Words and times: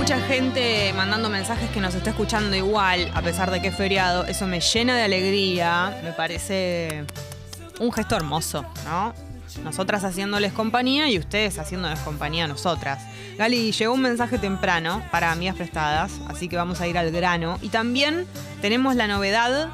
mucha 0.00 0.18
gente 0.20 0.92
mandando 0.94 1.28
mensajes 1.28 1.68
que 1.70 1.78
nos 1.80 1.94
está 1.94 2.08
escuchando 2.10 2.56
igual, 2.56 3.10
a 3.14 3.20
pesar 3.20 3.50
de 3.50 3.60
que 3.60 3.68
es 3.68 3.76
feriado. 3.76 4.24
Eso 4.24 4.46
me 4.46 4.58
llena 4.60 4.96
de 4.96 5.02
alegría. 5.02 6.00
Me 6.02 6.12
parece 6.12 7.04
un 7.78 7.92
gesto 7.92 8.16
hermoso, 8.16 8.64
¿no? 8.86 9.12
Nosotras 9.62 10.02
haciéndoles 10.04 10.54
compañía 10.54 11.08
y 11.10 11.18
ustedes 11.18 11.58
haciéndoles 11.58 11.98
compañía 12.00 12.44
a 12.44 12.48
nosotras. 12.48 13.02
Gali, 13.36 13.72
llegó 13.72 13.92
un 13.92 14.00
mensaje 14.00 14.38
temprano 14.38 15.02
para 15.10 15.32
amigas 15.32 15.56
prestadas, 15.56 16.12
así 16.28 16.48
que 16.48 16.56
vamos 16.56 16.80
a 16.80 16.86
ir 16.86 16.96
al 16.96 17.10
grano. 17.10 17.58
Y 17.60 17.68
también 17.68 18.26
tenemos 18.62 18.94
la 18.96 19.06
novedad. 19.06 19.68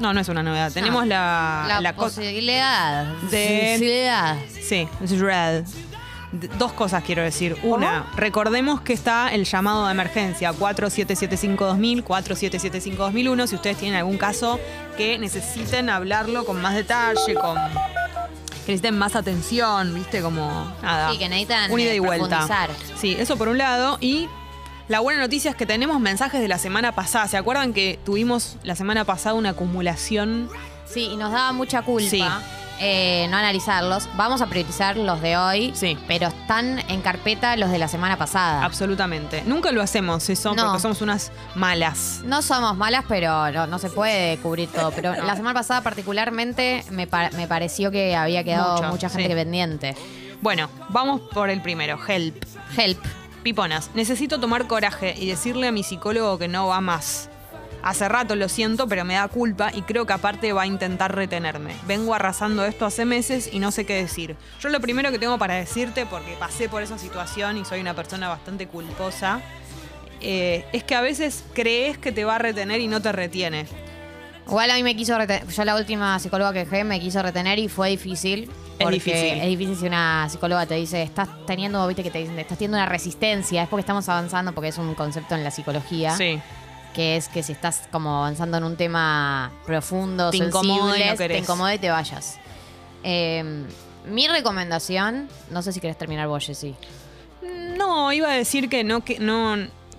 No, 0.00 0.12
no 0.14 0.20
es 0.20 0.28
una 0.28 0.42
novedad. 0.42 0.72
Tenemos 0.72 1.06
la, 1.06 1.78
La, 1.80 1.92
co- 1.92 2.02
posibilidad. 2.04 3.04
de- 3.30 3.70
Posibilidad. 3.74 4.36
Sí, 4.60 4.88
es 5.02 5.18
red. 5.20 5.64
Dos 6.32 6.72
cosas 6.74 7.02
quiero 7.04 7.22
decir. 7.22 7.56
Una, 7.62 8.06
recordemos 8.14 8.82
que 8.82 8.92
está 8.92 9.32
el 9.32 9.44
llamado 9.44 9.86
de 9.86 9.92
emergencia 9.92 10.52
4775-2000, 10.52 12.04
4775-2001. 12.04 13.46
Si 13.46 13.54
ustedes 13.54 13.78
tienen 13.78 13.98
algún 13.98 14.18
caso 14.18 14.60
que 14.96 15.18
necesiten 15.18 15.88
hablarlo 15.88 16.44
con 16.44 16.60
más 16.60 16.74
detalle, 16.74 17.34
con 17.34 17.56
que 18.66 18.72
necesiten 18.72 18.98
más 18.98 19.16
atención, 19.16 19.94
¿viste? 19.94 20.20
Como 20.20 20.70
nada. 20.82 21.10
Sí, 21.10 21.18
que 21.18 21.30
necesitan, 21.30 21.72
un 21.72 21.80
ida 21.80 21.94
y 21.94 21.96
eh, 21.96 22.00
vuelta. 22.00 22.46
Sí, 22.98 23.16
eso 23.18 23.38
por 23.38 23.48
un 23.48 23.56
lado. 23.56 23.96
Y 24.02 24.28
la 24.88 25.00
buena 25.00 25.20
noticia 25.20 25.50
es 25.50 25.56
que 25.56 25.64
tenemos 25.64 25.98
mensajes 25.98 26.42
de 26.42 26.48
la 26.48 26.58
semana 26.58 26.92
pasada. 26.92 27.26
¿Se 27.28 27.38
acuerdan 27.38 27.72
que 27.72 27.98
tuvimos 28.04 28.58
la 28.64 28.76
semana 28.76 29.06
pasada 29.06 29.34
una 29.34 29.50
acumulación? 29.50 30.50
Sí, 30.84 31.08
y 31.12 31.16
nos 31.16 31.32
daba 31.32 31.52
mucha 31.52 31.80
culpa 31.80 32.10
Sí. 32.10 32.22
Eh, 32.80 33.26
no 33.30 33.36
analizarlos. 33.36 34.08
Vamos 34.16 34.40
a 34.42 34.46
priorizar 34.46 34.96
los 34.96 35.20
de 35.20 35.36
hoy, 35.36 35.72
Sí. 35.74 35.96
pero 36.06 36.28
están 36.28 36.78
en 36.88 37.00
carpeta 37.00 37.56
los 37.56 37.70
de 37.70 37.78
la 37.78 37.88
semana 37.88 38.16
pasada. 38.16 38.64
Absolutamente. 38.64 39.42
Nunca 39.46 39.72
lo 39.72 39.82
hacemos 39.82 40.28
eso 40.28 40.54
No. 40.54 40.64
porque 40.66 40.80
somos 40.80 41.00
unas 41.02 41.32
malas. 41.54 42.20
No 42.24 42.42
somos 42.42 42.76
malas, 42.76 43.04
pero 43.08 43.50
no, 43.50 43.66
no 43.66 43.78
se 43.78 43.90
puede 43.90 44.38
cubrir 44.38 44.68
todo. 44.70 44.90
Pero 44.92 45.14
la 45.24 45.36
semana 45.36 45.54
pasada 45.54 45.80
particularmente 45.82 46.84
me, 46.90 47.06
pa- 47.06 47.30
me 47.30 47.46
pareció 47.46 47.90
que 47.90 48.14
había 48.16 48.44
quedado 48.44 48.76
Mucho, 48.76 48.88
mucha 48.90 49.08
gente 49.08 49.28
sí. 49.28 49.34
pendiente. 49.34 49.96
Bueno, 50.40 50.68
vamos 50.90 51.20
por 51.32 51.50
el 51.50 51.60
primero. 51.62 51.98
Help. 52.06 52.44
Help. 52.76 52.98
Piponas, 53.42 53.90
necesito 53.94 54.40
tomar 54.40 54.66
coraje 54.66 55.14
y 55.16 55.26
decirle 55.28 55.68
a 55.68 55.72
mi 55.72 55.82
psicólogo 55.82 56.38
que 56.38 56.48
no 56.48 56.66
va 56.66 56.80
más. 56.80 57.30
Hace 57.82 58.08
rato 58.08 58.34
lo 58.34 58.48
siento, 58.48 58.88
pero 58.88 59.04
me 59.04 59.14
da 59.14 59.28
culpa 59.28 59.70
y 59.72 59.82
creo 59.82 60.04
que 60.04 60.12
aparte 60.12 60.52
va 60.52 60.62
a 60.62 60.66
intentar 60.66 61.14
retenerme. 61.14 61.74
Vengo 61.86 62.14
arrasando 62.14 62.64
esto 62.64 62.86
hace 62.86 63.04
meses 63.04 63.48
y 63.52 63.60
no 63.60 63.70
sé 63.70 63.86
qué 63.86 63.94
decir. 63.94 64.36
Yo 64.60 64.68
lo 64.68 64.80
primero 64.80 65.10
que 65.12 65.18
tengo 65.18 65.38
para 65.38 65.54
decirte, 65.54 66.04
porque 66.04 66.36
pasé 66.38 66.68
por 66.68 66.82
esa 66.82 66.98
situación 66.98 67.56
y 67.56 67.64
soy 67.64 67.80
una 67.80 67.94
persona 67.94 68.28
bastante 68.28 68.66
culposa, 68.66 69.40
eh, 70.20 70.64
es 70.72 70.82
que 70.82 70.94
a 70.94 71.00
veces 71.00 71.44
crees 71.54 71.98
que 71.98 72.10
te 72.10 72.24
va 72.24 72.36
a 72.36 72.38
retener 72.38 72.80
y 72.80 72.88
no 72.88 73.00
te 73.00 73.12
retiene. 73.12 73.66
Igual 74.48 74.70
a 74.70 74.74
mí 74.74 74.82
me 74.82 74.96
quiso 74.96 75.16
retener. 75.16 75.46
Yo 75.46 75.64
la 75.64 75.76
última 75.76 76.18
psicóloga 76.18 76.52
que 76.52 76.60
dejé 76.60 76.82
me 76.82 76.98
quiso 76.98 77.22
retener 77.22 77.58
y 77.58 77.68
fue 77.68 77.90
difícil. 77.90 78.44
Es 78.78 78.84
porque 78.84 78.94
difícil. 78.94 79.38
Es 79.38 79.46
difícil 79.46 79.76
si 79.76 79.86
una 79.86 80.28
psicóloga 80.28 80.64
te 80.64 80.74
dice, 80.74 81.02
estás 81.02 81.28
teniendo, 81.46 81.86
viste 81.86 82.02
que 82.02 82.10
te 82.10 82.18
dicen, 82.18 82.38
estás 82.38 82.56
teniendo 82.56 82.78
una 82.78 82.86
resistencia. 82.86 83.62
Es 83.62 83.68
porque 83.68 83.82
estamos 83.82 84.08
avanzando, 84.08 84.52
porque 84.52 84.68
es 84.68 84.78
un 84.78 84.94
concepto 84.94 85.34
en 85.34 85.44
la 85.44 85.50
psicología. 85.50 86.16
Sí. 86.16 86.40
Que 86.94 87.16
es 87.16 87.28
que 87.28 87.42
si 87.42 87.52
estás 87.52 87.88
como 87.92 88.18
avanzando 88.18 88.56
en 88.56 88.64
un 88.64 88.76
tema 88.76 89.52
profundo, 89.66 90.30
Te 90.30 90.38
incomoda 90.38 90.98
y 90.98 91.02
sensible, 91.02 91.10
no 91.10 91.16
querés. 91.16 91.46
te 91.46 91.74
y 91.74 91.78
te 91.78 91.90
vayas. 91.90 92.38
Eh, 93.04 93.64
mi 94.06 94.26
recomendación, 94.26 95.28
no 95.50 95.62
sé 95.62 95.72
si 95.72 95.80
querés 95.80 95.98
terminar 95.98 96.28
vos, 96.28 96.44
Jessy. 96.44 96.74
No, 97.76 98.12
iba 98.12 98.30
a 98.30 98.34
decir 98.34 98.68
que 98.68 98.84
no, 98.84 99.04
que 99.04 99.18
no, 99.18 99.56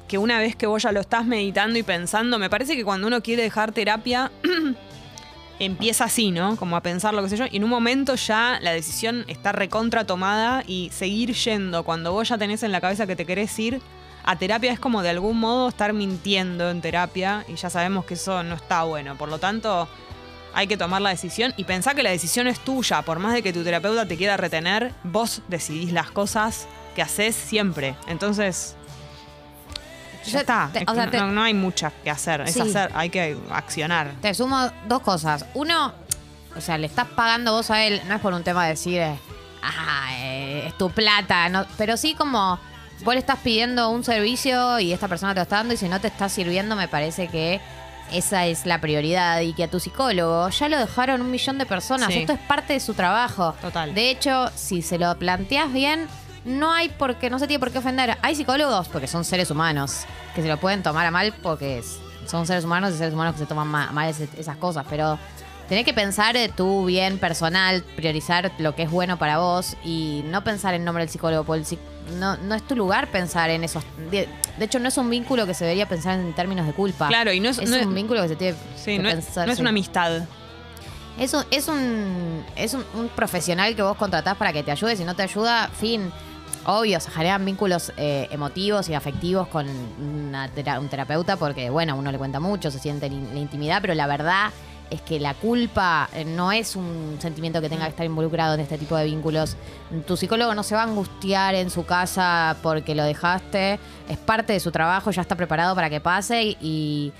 que 0.07 0.17
una 0.17 0.39
vez 0.39 0.55
que 0.55 0.67
vos 0.67 0.83
ya 0.83 0.91
lo 0.91 0.99
estás 0.99 1.25
meditando 1.25 1.77
y 1.77 1.83
pensando, 1.83 2.39
me 2.39 2.49
parece 2.49 2.75
que 2.75 2.83
cuando 2.83 3.07
uno 3.07 3.21
quiere 3.21 3.43
dejar 3.43 3.71
terapia, 3.71 4.31
empieza 5.59 6.05
así, 6.05 6.31
¿no? 6.31 6.55
Como 6.57 6.75
a 6.75 6.81
pensar 6.81 7.13
lo 7.13 7.21
que 7.23 7.29
sé 7.29 7.37
yo, 7.37 7.45
y 7.49 7.57
en 7.57 7.63
un 7.63 7.69
momento 7.69 8.15
ya 8.15 8.59
la 8.61 8.71
decisión 8.71 9.25
está 9.27 9.51
recontra 9.51 10.05
tomada 10.05 10.63
y 10.65 10.89
seguir 10.93 11.33
yendo 11.33 11.83
cuando 11.83 12.11
vos 12.11 12.29
ya 12.29 12.37
tenés 12.37 12.63
en 12.63 12.71
la 12.71 12.81
cabeza 12.81 13.05
que 13.07 13.15
te 13.15 13.25
querés 13.25 13.57
ir. 13.59 13.81
A 14.31 14.35
terapia 14.35 14.71
es 14.71 14.79
como 14.79 15.01
de 15.01 15.09
algún 15.09 15.39
modo 15.39 15.69
estar 15.69 15.91
mintiendo 15.91 16.69
en 16.69 16.81
terapia 16.81 17.45
y 17.47 17.55
ya 17.55 17.69
sabemos 17.71 18.05
que 18.05 18.13
eso 18.13 18.43
no 18.43 18.53
está 18.53 18.83
bueno. 18.83 19.15
Por 19.15 19.27
lo 19.29 19.39
tanto, 19.39 19.87
hay 20.53 20.67
que 20.67 20.77
tomar 20.77 21.01
la 21.01 21.09
decisión 21.09 21.51
y 21.57 21.63
pensar 21.63 21.95
que 21.95 22.03
la 22.03 22.11
decisión 22.11 22.45
es 22.45 22.59
tuya. 22.59 23.01
Por 23.01 23.17
más 23.17 23.33
de 23.33 23.41
que 23.41 23.51
tu 23.53 23.63
terapeuta 23.63 24.05
te 24.07 24.17
quiera 24.17 24.37
retener, 24.37 24.93
vos 25.03 25.41
decidís 25.47 25.91
las 25.93 26.11
cosas 26.11 26.67
que 26.95 27.01
haces 27.01 27.35
siempre. 27.35 27.95
Entonces, 28.07 28.75
ya 30.25 30.41
está. 30.41 30.69
te- 30.73 30.83
o 30.87 30.93
sea, 30.93 31.05
no, 31.05 31.11
te- 31.11 31.21
no 31.21 31.41
hay 31.41 31.55
mucho 31.55 31.91
que 32.03 32.11
hacer. 32.11 32.41
Es 32.41 32.59
hacer, 32.59 32.91
hay 32.93 33.09
que 33.09 33.35
accionar. 33.49 34.11
Te 34.21 34.33
sumo 34.35 34.69
dos 34.87 35.01
cosas. 35.01 35.45
Uno, 35.55 35.91
o 36.55 36.61
sea, 36.61 36.77
le 36.77 36.85
estás 36.85 37.07
pagando 37.07 37.53
vos 37.53 37.71
a 37.71 37.83
él, 37.83 37.99
no 38.07 38.13
es 38.15 38.21
por 38.21 38.33
un 38.33 38.43
tema 38.43 38.63
de 38.65 38.69
decir, 38.71 38.99
eh, 39.01 39.17
ah, 39.63 40.09
eh, 40.19 40.65
es 40.67 40.77
tu 40.77 40.91
plata, 40.91 41.49
no, 41.49 41.65
pero 41.77 41.97
sí 41.97 42.13
como 42.13 42.59
vos 43.03 43.13
le 43.13 43.19
estás 43.19 43.39
pidiendo 43.39 43.89
un 43.89 44.03
servicio 44.03 44.79
y 44.79 44.91
esta 44.93 45.07
persona 45.07 45.33
te 45.33 45.39
lo 45.39 45.43
está 45.43 45.57
dando 45.57 45.73
y 45.73 45.77
si 45.77 45.87
no 45.89 45.99
te 46.01 46.07
está 46.07 46.29
sirviendo, 46.29 46.75
me 46.75 46.87
parece 46.87 47.27
que 47.27 47.59
esa 48.11 48.45
es 48.47 48.65
la 48.65 48.81
prioridad 48.81 49.41
y 49.41 49.53
que 49.53 49.63
a 49.65 49.67
tu 49.69 49.79
psicólogo 49.79 50.49
ya 50.49 50.67
lo 50.69 50.77
dejaron 50.79 51.21
un 51.21 51.29
millón 51.31 51.57
de 51.57 51.65
personas. 51.65 52.11
Sí. 52.11 52.19
Esto 52.19 52.33
es 52.33 52.39
parte 52.39 52.73
de 52.73 52.79
su 52.79 52.93
trabajo. 52.95 53.53
Total. 53.61 53.93
De 53.93 54.09
hecho, 54.09 54.49
si 54.55 54.81
se 54.81 54.97
lo 54.97 55.15
planteas 55.19 55.71
bien, 55.71 56.07
no 56.45 56.71
hay 56.73 56.89
por 56.89 57.15
qué, 57.17 57.29
no 57.29 57.37
se 57.37 57.45
tiene 57.47 57.59
por 57.59 57.71
qué 57.71 57.77
ofender. 57.77 58.17
Hay 58.23 58.33
psicólogos 58.35 58.87
porque 58.87 59.07
son 59.07 59.23
seres 59.25 59.51
humanos 59.51 60.05
que 60.33 60.41
se 60.41 60.47
lo 60.47 60.57
pueden 60.57 60.81
tomar 60.81 61.05
a 61.05 61.11
mal 61.11 61.33
porque 61.43 61.83
son 62.25 62.47
seres 62.47 62.63
humanos 62.65 62.93
y 62.95 62.97
seres 62.97 63.13
humanos 63.13 63.33
que 63.35 63.39
se 63.41 63.45
toman 63.45 63.67
ma- 63.67 63.91
mal 63.91 64.09
esas 64.37 64.57
cosas. 64.57 64.85
Pero 64.89 65.19
tenés 65.67 65.85
que 65.85 65.93
pensar 65.93 66.33
de 66.35 66.49
tu 66.49 66.85
bien 66.85 67.19
personal, 67.19 67.83
priorizar 67.95 68.51
lo 68.57 68.73
que 68.73 68.83
es 68.83 68.89
bueno 68.89 69.19
para 69.19 69.37
vos 69.37 69.75
y 69.83 70.23
no 70.25 70.43
pensar 70.43 70.73
en 70.73 70.83
nombre 70.83 71.03
del 71.03 71.11
psicólogo. 71.11 71.43
Porque 71.43 71.59
el 71.59 71.65
psic- 71.67 71.98
no, 72.11 72.37
no 72.37 72.55
es 72.55 72.63
tu 72.67 72.75
lugar 72.75 73.07
pensar 73.11 73.49
en 73.49 73.63
esos. 73.63 73.83
De, 74.11 74.27
de 74.57 74.65
hecho, 74.65 74.79
no 74.79 74.87
es 74.87 74.97
un 74.97 75.09
vínculo 75.09 75.45
que 75.45 75.53
se 75.53 75.63
debería 75.65 75.87
pensar 75.87 76.19
en 76.19 76.33
términos 76.33 76.65
de 76.67 76.73
culpa. 76.73 77.07
Claro, 77.07 77.31
y 77.31 77.39
no 77.39 77.49
es- 77.49 77.59
es 77.59 77.69
no 77.69 77.75
es- 77.77 77.85
un 77.85 77.93
vínculo 77.95 78.21
que 78.21 78.29
se 78.29 78.35
tiene 78.35 78.57
Sí, 78.75 78.97
que 78.97 78.99
no 79.03 79.09
es, 79.09 79.15
pensar. 79.15 79.47
no 79.47 79.53
es 79.53 79.59
una 79.59 79.69
amistad. 79.69 80.21
Es 81.17 81.33
un, 81.33 81.43
es 81.51 81.67
un, 81.67 82.43
es 82.55 82.73
un, 82.73 82.83
un 82.95 83.09
profesional 83.09 83.75
que 83.75 83.81
vos 83.81 83.97
contratás 83.97 84.37
para 84.37 84.53
que 84.53 84.63
te 84.63 84.71
ayude. 84.71 84.95
Si 84.95 85.03
no 85.03 85.15
te 85.15 85.23
ayuda, 85.23 85.69
fin. 85.69 86.11
Obvio, 86.65 86.99
se 86.99 87.09
generan 87.11 87.43
vínculos 87.45 87.91
eh, 87.97 88.27
emotivos 88.31 88.89
y 88.89 88.93
afectivos 88.93 89.47
con 89.47 89.67
una 89.67 90.49
un 90.79 90.87
terapeuta 90.89 91.35
porque, 91.37 91.69
bueno, 91.69 91.95
uno 91.95 92.11
le 92.11 92.17
cuenta 92.17 92.39
mucho, 92.39 92.69
se 92.69 92.79
siente 92.79 93.05
en 93.07 93.33
la 93.33 93.39
intimidad, 93.39 93.79
pero 93.81 93.93
la 93.95 94.07
verdad 94.07 94.51
es 94.89 95.01
que 95.01 95.19
la 95.19 95.33
culpa 95.35 96.09
eh, 96.13 96.25
no 96.25 96.51
es 96.51 96.75
un 96.75 97.17
sentimiento 97.19 97.61
que 97.61 97.69
tenga 97.69 97.83
que 97.85 97.91
estar 97.91 98.05
involucrado 98.05 98.55
en 98.55 98.59
este 98.61 98.77
tipo 98.77 98.95
de 98.95 99.05
vínculos. 99.05 99.55
Tu 100.07 100.17
psicólogo 100.17 100.55
no 100.55 100.63
se 100.63 100.75
va 100.75 100.81
a 100.81 100.85
angustiar 100.85 101.55
en 101.55 101.69
su 101.69 101.85
casa 101.85 102.57
porque 102.63 102.95
lo 102.95 103.03
dejaste. 103.03 103.79
Es 104.09 104.17
parte 104.17 104.53
de 104.53 104.59
su 104.59 104.71
trabajo, 104.71 105.11
ya 105.11 105.21
está 105.21 105.35
preparado 105.35 105.75
para 105.75 105.89
que 105.89 106.01
pase 106.01 106.43
y, 106.59 107.13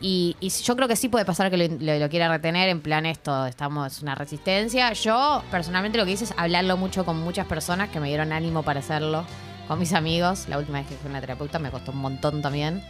y, 0.00 0.36
yo 0.64 0.76
creo 0.76 0.88
que 0.88 0.96
sí 0.96 1.08
puede 1.10 1.24
pasar 1.26 1.50
que 1.50 1.56
lo, 1.58 1.66
lo- 1.78 1.98
lo 1.98 2.08
quiera 2.08 2.28
retener 2.28 2.68
en 2.70 2.80
plan 2.80 3.04
esto, 3.04 3.44
estamos 3.46 4.00
una 4.00 4.14
resistencia. 4.14 4.92
Yo 4.94 5.42
personalmente 5.50 5.98
lo 5.98 6.06
que 6.06 6.12
hice 6.12 6.24
es 6.24 6.34
hablarlo 6.38 6.76
mucho 6.78 7.04
con 7.04 7.18
muchas 7.20 7.46
personas 7.46 7.90
que 7.90 8.00
me 8.00 8.08
dieron 8.08 8.32
ánimo 8.32 8.62
para 8.62 8.80
hacerlo, 8.80 9.24
con 9.68 9.78
mis 9.78 9.92
amigos. 9.92 10.46
La 10.48 10.56
última 10.56 10.78
vez 10.78 10.88
que 10.88 10.94
fui 10.94 11.08
a 11.08 11.10
una 11.10 11.20
terapeuta 11.20 11.58
me 11.58 11.70
costó 11.70 11.92
un 11.92 11.98
montón 11.98 12.40
también. 12.40 12.82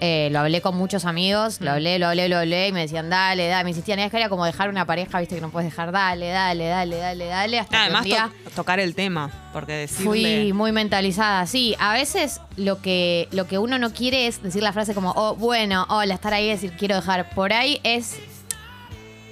Eh, 0.00 0.28
lo 0.32 0.40
hablé 0.40 0.60
con 0.60 0.76
muchos 0.76 1.06
amigos, 1.06 1.60
lo 1.60 1.70
hablé, 1.70 1.98
lo 1.98 2.08
hablé, 2.08 2.28
lo 2.28 2.36
hablé 2.36 2.68
y 2.68 2.72
me 2.72 2.80
decían, 2.80 3.08
dale, 3.08 3.46
dale. 3.48 3.64
Me 3.64 3.70
insistían, 3.70 4.00
es 4.00 4.10
que 4.10 4.18
era 4.18 4.28
como 4.28 4.44
dejar 4.44 4.68
una 4.68 4.84
pareja, 4.84 5.18
viste 5.20 5.36
que 5.36 5.40
no 5.40 5.48
puedes 5.50 5.70
dejar, 5.70 5.92
dale, 5.92 6.28
dale, 6.28 6.66
dale, 6.66 6.96
dale, 6.96 7.24
dale. 7.26 7.58
Hasta 7.60 7.82
Además, 7.82 8.02
que 8.02 8.08
un 8.10 8.14
día 8.16 8.30
to- 8.44 8.50
tocar 8.50 8.80
el 8.80 8.94
tema, 8.94 9.30
porque 9.52 9.72
decirle... 9.72 10.04
fui 10.04 10.52
muy 10.52 10.72
mentalizada. 10.72 11.46
Sí, 11.46 11.74
a 11.78 11.94
veces 11.94 12.40
lo 12.56 12.82
que, 12.82 13.28
lo 13.30 13.46
que 13.46 13.56
uno 13.58 13.78
no 13.78 13.92
quiere 13.94 14.26
es 14.26 14.42
decir 14.42 14.62
la 14.62 14.72
frase 14.74 14.94
como, 14.94 15.12
oh, 15.12 15.36
bueno, 15.36 15.86
hola, 15.88 16.14
estar 16.14 16.34
ahí 16.34 16.46
y 16.46 16.50
decir 16.50 16.72
quiero 16.76 16.96
dejar. 16.96 17.30
Por 17.30 17.52
ahí 17.52 17.80
es 17.82 18.18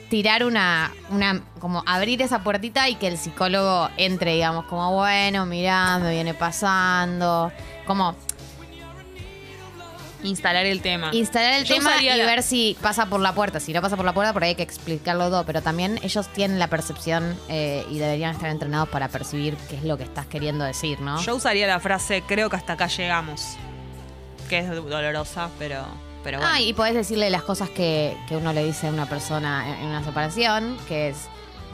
tirar 0.08 0.44
una, 0.44 0.92
una, 1.10 1.42
como 1.58 1.82
abrir 1.87 2.20
esa 2.22 2.42
puertita 2.44 2.88
y 2.88 2.94
que 2.96 3.08
el 3.08 3.19
psicólogo 3.19 3.88
entre, 3.96 4.34
digamos, 4.34 4.66
como, 4.66 4.92
bueno, 4.94 5.44
mirá, 5.44 5.98
me 5.98 6.12
viene 6.12 6.34
pasando. 6.34 7.50
Como 7.87 8.14
Instalar 10.22 10.66
el 10.66 10.80
tema. 10.82 11.10
instalar 11.12 11.54
el 11.54 11.64
Yo 11.64 11.74
tema 11.76 12.00
y 12.02 12.06
la- 12.06 12.26
ver 12.26 12.42
si 12.42 12.76
pasa 12.80 13.06
por 13.06 13.20
la 13.20 13.34
puerta. 13.34 13.60
Si 13.60 13.72
no 13.72 13.80
pasa 13.82 13.96
por 13.96 14.04
la 14.04 14.12
puerta, 14.14 14.32
por 14.32 14.42
ahí 14.44 14.50
hay 14.50 14.54
que 14.54 14.62
explicarlo 14.62 15.28
todo. 15.30 15.44
Pero 15.44 15.62
también 15.62 15.98
ellos 16.02 16.28
tienen 16.28 16.58
la 16.58 16.69
percepción 16.69 17.36
eh, 17.48 17.84
y 17.90 17.98
deberían 17.98 18.32
estar 18.34 18.50
entrenados 18.50 18.88
para 18.88 19.08
percibir 19.08 19.56
qué 19.69 19.76
es 19.76 19.84
lo 19.84 19.96
que 19.96 20.04
estás 20.04 20.26
queriendo 20.26 20.64
decir, 20.64 21.00
¿no? 21.00 21.20
Yo 21.22 21.34
usaría 21.36 21.66
la 21.66 21.80
frase, 21.80 22.22
creo 22.26 22.48
que 22.50 22.56
hasta 22.56 22.74
acá 22.74 22.86
llegamos. 22.88 23.56
Que 24.48 24.58
es 24.58 24.69
dolorosa, 24.69 25.48
pero, 25.58 25.84
pero 26.22 26.38
bueno. 26.38 26.52
Ah, 26.54 26.60
y 26.60 26.72
podés 26.75 26.94
decirle 26.94 27.30
las 27.30 27.42
cosas 27.42 27.70
que, 27.70 28.16
que 28.28 28.36
uno 28.36 28.52
le 28.52 28.64
dice 28.64 28.86
a 28.88 28.90
una 28.90 29.06
persona 29.06 29.66
en 29.68 29.80
en 29.82 29.86
una 29.86 30.04
separación, 30.04 30.76
que 30.88 31.08
es 31.08 31.16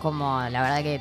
como, 0.01 0.41
la 0.51 0.63
verdad 0.63 0.83
que 0.83 1.01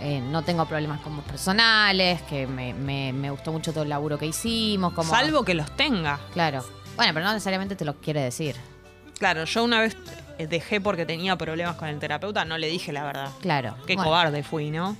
eh, 0.00 0.20
no 0.20 0.42
tengo 0.42 0.64
problemas 0.66 1.00
como 1.00 1.22
personales, 1.22 2.22
que 2.22 2.46
me, 2.46 2.74
me- 2.74 3.12
me 3.12 3.30
gustó 3.30 3.52
mucho 3.52 3.72
todo 3.72 3.82
el 3.84 3.88
laburo 3.88 4.18
que 4.18 4.26
hicimos. 4.26 4.92
Como, 4.92 5.10
Salvo 5.10 5.44
que 5.44 5.54
los 5.54 5.74
tenga. 5.76 6.18
Claro. 6.32 6.64
Bueno, 6.96 7.12
pero 7.14 7.24
no 7.26 7.32
necesariamente 7.32 7.76
te 7.76 7.84
lo 7.84 7.94
quiere 8.00 8.20
decir. 8.22 8.56
Claro, 9.18 9.44
yo 9.44 9.64
una 9.64 9.80
vez 9.80 9.96
eh, 10.38 10.46
dejé 10.46 10.80
porque 10.80 11.04
tenía 11.06 11.36
problemas 11.36 11.76
con 11.76 11.88
el 11.88 11.98
terapeuta, 11.98 12.44
no 12.44 12.56
le 12.58 12.68
dije 12.68 12.92
la 12.92 13.04
verdad. 13.04 13.30
Claro. 13.40 13.74
Qué 13.86 13.94
Bueno, 13.94 14.10
cobarde 14.10 14.42
fui, 14.42 14.70
¿no? 14.70 14.96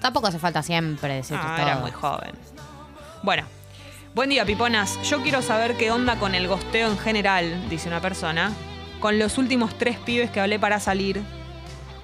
Tampoco 0.00 0.26
hace 0.26 0.38
falta 0.38 0.62
siempre 0.62 1.14
decir 1.14 1.36
Ah, 1.40 1.54
todo. 1.56 1.66
era 1.66 1.78
muy 1.78 1.90
joven. 1.90 2.32
Bueno, 3.22 3.44
buen 4.14 4.28
día, 4.30 4.44
piponas. 4.44 5.00
Yo 5.08 5.22
quiero 5.22 5.42
saber 5.42 5.76
qué 5.76 5.90
onda 5.90 6.16
con 6.18 6.34
el 6.34 6.48
gosteo 6.48 6.88
en 6.90 6.98
general, 6.98 7.68
dice 7.70 7.88
una 7.88 8.00
persona. 8.00 8.52
Con 9.00 9.18
los 9.18 9.38
últimos 9.38 9.76
tres 9.78 9.98
pibes 9.98 10.30
que 10.30 10.40
hablé 10.40 10.58
para 10.58 10.78
salir, 10.80 11.22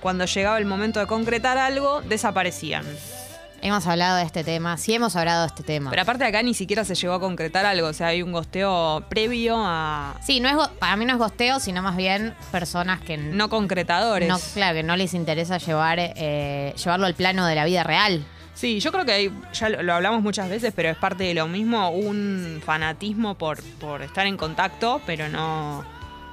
cuando 0.01 0.25
llegaba 0.25 0.59
el 0.59 0.67
momento 0.67 1.01
de 1.01 1.07
concretar 1.07 1.59
algo, 1.59 2.03
desaparecían. 2.03 2.85
Hemos 3.61 3.87
hablado 3.89 4.19
de 4.19 4.23
este 4.23 4.45
tema, 4.45 4.77
sí 4.77 4.95
hemos 4.95 5.17
hablado 5.17 5.43
de 5.43 5.49
este 5.49 5.65
tema. 5.65 5.91
Pero 5.91 6.03
aparte 6.03 6.25
acá 6.25 6.43
ni 6.43 6.55
siquiera 6.55 6.85
se 6.85 6.95
llegó 6.95 7.15
a 7.15 7.21
concretar 7.21 7.67
algo, 7.67 7.89
o 7.89 7.93
sea, 7.93 8.09
hay 8.09 8.23
un 8.23 8.31
gosteo 8.31 9.05
previo 9.09 9.57
a 9.59 10.15
sí, 10.23 10.39
no 10.39 10.49
es 10.49 10.69
para 10.79 10.95
mí 10.97 11.05
no 11.05 11.15
es 11.15 11.19
gosteo, 11.19 11.59
sino 11.59 11.83
más 11.83 11.97
bien 11.97 12.35
personas 12.53 13.01
que 13.01 13.17
no 13.17 13.49
concretadores. 13.49 14.29
no, 14.29 14.39
claro, 14.55 14.77
que 14.77 14.83
no 14.85 14.97
les 14.97 15.13
interesa 15.13 15.59
llevar 15.59 15.99
eh, 15.99 16.73
llevarlo 16.77 17.07
al 17.07 17.15
plano 17.15 17.47
de 17.47 17.57
la 17.57 17.65
vida 17.65 17.83
real. 17.83 18.25
Sí, 18.55 18.81
yo 18.81 18.93
creo 18.93 19.05
que 19.05 19.13
hay, 19.13 19.33
ya 19.53 19.69
lo, 19.69 19.83
lo 19.83 19.95
hablamos 19.95 20.23
muchas 20.23 20.49
veces, 20.49 20.73
pero 20.75 20.89
es 20.89 20.97
parte 20.97 21.25
de 21.25 21.35
lo 21.35 21.47
mismo, 21.49 21.91
un 21.91 22.61
fanatismo 22.65 23.37
por, 23.37 23.63
por 23.81 24.03
estar 24.03 24.27
en 24.27 24.37
contacto, 24.37 25.01
pero 25.05 25.29
no, 25.29 25.85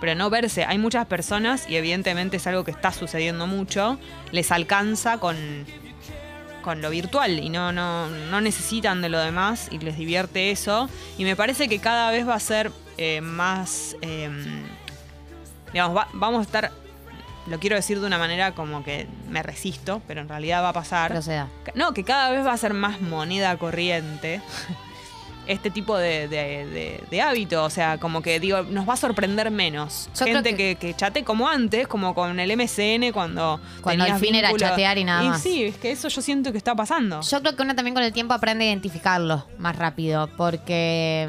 pero 0.06 0.14
no 0.16 0.30
verse. 0.30 0.64
Hay 0.66 0.78
muchas 0.78 1.08
personas, 1.08 1.68
y 1.68 1.78
evidentemente 1.78 2.38
es 2.38 2.46
algo 2.46 2.64
que 2.64 2.70
está 2.70 2.92
sucediendo 2.92 3.48
mucho, 3.48 3.98
les 4.32 4.52
alcanza 4.52 5.18
con, 5.20 5.36
con 6.62 6.80
lo 6.80 6.92
virtual 6.92 7.40
y 7.40 7.50
no, 7.50 7.72
no, 7.72 8.08
no 8.08 8.40
necesitan 8.40 9.02
de 9.02 9.10
lo 9.10 9.18
demás 9.18 9.68
y 9.72 9.80
les 9.80 9.98
divierte 9.98 10.52
eso. 10.52 10.88
Y 11.18 11.24
me 11.24 11.36
parece 11.36 11.68
que 11.68 11.80
cada 11.80 12.12
vez 12.12 12.28
va 12.28 12.36
a 12.36 12.40
ser 12.40 12.72
eh, 13.00 13.22
más, 13.22 13.96
eh, 14.04 14.30
digamos, 15.74 15.98
va- 15.98 16.08
vamos 16.14 16.42
a 16.42 16.44
estar, 16.44 16.72
lo 17.48 17.60
quiero 17.60 17.76
decir 17.76 18.00
de 18.00 18.06
una 18.06 18.20
manera 18.20 18.52
como 18.52 18.84
que 18.84 19.08
me 19.28 19.42
resisto, 19.42 20.04
pero 20.08 20.22
en 20.22 20.30
realidad 20.30 20.62
va 20.62 20.70
a 20.70 20.74
pasar. 20.74 21.10
Proceda. 21.12 21.48
No, 21.74 21.96
que 21.96 22.04
cada 22.04 22.30
vez 22.30 22.46
va 22.46 22.54
a 22.54 22.58
ser 22.58 22.76
más 22.76 23.02
moneda 23.02 23.58
corriente 23.58 24.40
este 25.48 25.70
tipo 25.70 25.98
de, 25.98 26.28
de- 26.28 26.66
de- 26.68 27.04
de 27.10 27.22
hábito. 27.22 27.64
O 27.64 27.70
sea, 27.70 27.98
como 27.98 28.22
que 28.22 28.40
digo, 28.40 28.64
nos 28.64 28.88
va 28.88 28.94
a 28.94 28.98
sorprender 28.98 29.52
menos. 29.52 30.10
Yo 30.20 30.26
Gente 30.26 30.56
que, 30.56 30.76
que 30.76 30.94
chate 30.96 31.24
como 31.24 31.48
antes, 31.48 31.88
como 31.88 32.14
con 32.16 32.40
el 32.40 32.56
MCN 32.58 33.12
cuando. 33.14 33.60
Cuando 33.82 34.04
al 34.06 34.20
fin 34.20 34.36
era 34.36 34.52
chatear 34.56 34.98
y 34.98 35.04
nada 35.04 35.24
más. 35.24 35.42
sí, 35.42 35.64
es 35.64 35.78
que 35.78 35.92
eso 35.92 36.08
yo 36.08 36.22
siento 36.22 36.52
que 36.52 36.58
está 36.58 36.76
pasando. 36.76 37.22
Yo 37.22 37.42
creo 37.42 37.56
que 37.56 37.62
uno 37.64 37.76
también 37.76 37.94
con 37.94 38.04
el 38.04 38.14
tiempo 38.14 38.34
aprende 38.34 38.66
a 38.66 38.68
identificarlo 38.68 39.46
más 39.58 39.76
rápido, 39.76 40.30
porque 40.38 41.28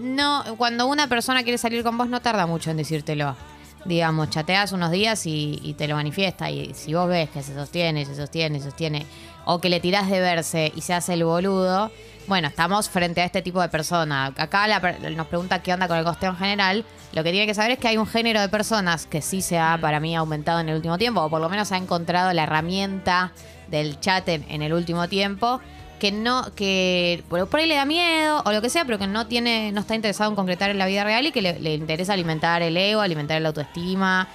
mm, 0.00 0.14
no, 0.14 0.44
cuando 0.56 0.86
una 0.86 1.08
persona 1.08 1.42
quiere 1.42 1.58
salir 1.58 1.82
con 1.82 1.98
vos 1.98 2.08
no 2.08 2.20
tarda 2.20 2.46
mucho 2.46 2.70
en 2.70 2.76
decírtelo. 2.76 3.36
Digamos, 3.84 4.28
chateas 4.30 4.72
unos 4.72 4.90
días 4.90 5.24
y, 5.26 5.60
y 5.62 5.74
te 5.74 5.86
lo 5.88 5.94
manifiesta. 5.94 6.50
Y 6.50 6.74
si 6.74 6.94
vos 6.94 7.08
ves 7.08 7.30
que 7.30 7.42
se 7.42 7.54
sostiene, 7.54 8.04
se 8.04 8.14
sostiene, 8.16 8.58
se 8.58 8.66
sostiene, 8.66 9.06
o 9.44 9.60
que 9.60 9.68
le 9.68 9.80
tirás 9.80 10.10
de 10.10 10.20
verse 10.20 10.72
y 10.74 10.80
se 10.82 10.92
hace 10.94 11.14
el 11.14 11.24
boludo, 11.24 11.90
bueno, 12.28 12.48
estamos 12.48 12.88
frente 12.88 13.20
a 13.20 13.24
este 13.24 13.42
tipo 13.42 13.60
de 13.60 13.68
persona. 13.68 14.26
Acá 14.36 14.68
la 14.68 14.80
per- 14.80 15.00
nos 15.12 15.26
pregunta 15.26 15.62
qué 15.62 15.72
onda 15.72 15.88
con 15.88 15.96
el 15.98 16.04
costeo 16.04 16.30
en 16.30 16.36
general. 16.36 16.84
Lo 17.12 17.24
que 17.24 17.30
tiene 17.32 17.46
que 17.46 17.54
saber 17.54 17.72
es 17.72 17.78
que 17.78 17.88
hay 17.88 17.96
un 17.96 18.06
género 18.06 18.40
de 18.40 18.48
personas 18.48 19.06
que 19.06 19.22
sí 19.22 19.40
se 19.40 19.58
ha, 19.58 19.78
para 19.80 19.98
mí, 19.98 20.14
aumentado 20.14 20.60
en 20.60 20.68
el 20.68 20.76
último 20.76 20.98
tiempo, 20.98 21.22
o 21.22 21.30
por 21.30 21.40
lo 21.40 21.48
menos 21.48 21.72
ha 21.72 21.76
encontrado 21.78 22.32
la 22.34 22.42
herramienta 22.44 23.32
del 23.68 23.98
chat 23.98 24.28
en, 24.28 24.44
en 24.48 24.62
el 24.62 24.72
último 24.74 25.08
tiempo, 25.08 25.60
que 25.98 26.12
no, 26.12 26.54
que 26.54 27.24
por, 27.28 27.48
por 27.48 27.60
ahí 27.60 27.66
le 27.66 27.74
da 27.74 27.84
miedo 27.86 28.42
o 28.44 28.52
lo 28.52 28.60
que 28.62 28.68
sea, 28.70 28.84
pero 28.84 28.98
que 28.98 29.06
no 29.06 29.26
tiene, 29.26 29.72
no 29.72 29.80
está 29.80 29.94
interesado 29.94 30.28
en 30.30 30.36
concretar 30.36 30.70
en 30.70 30.78
la 30.78 30.86
vida 30.86 31.02
real 31.04 31.26
y 31.26 31.32
que 31.32 31.42
le, 31.42 31.58
le 31.58 31.74
interesa 31.74 32.12
alimentar 32.12 32.62
el 32.62 32.76
ego, 32.76 33.00
alimentar 33.00 33.40
la 33.42 33.48
autoestima, 33.48 34.28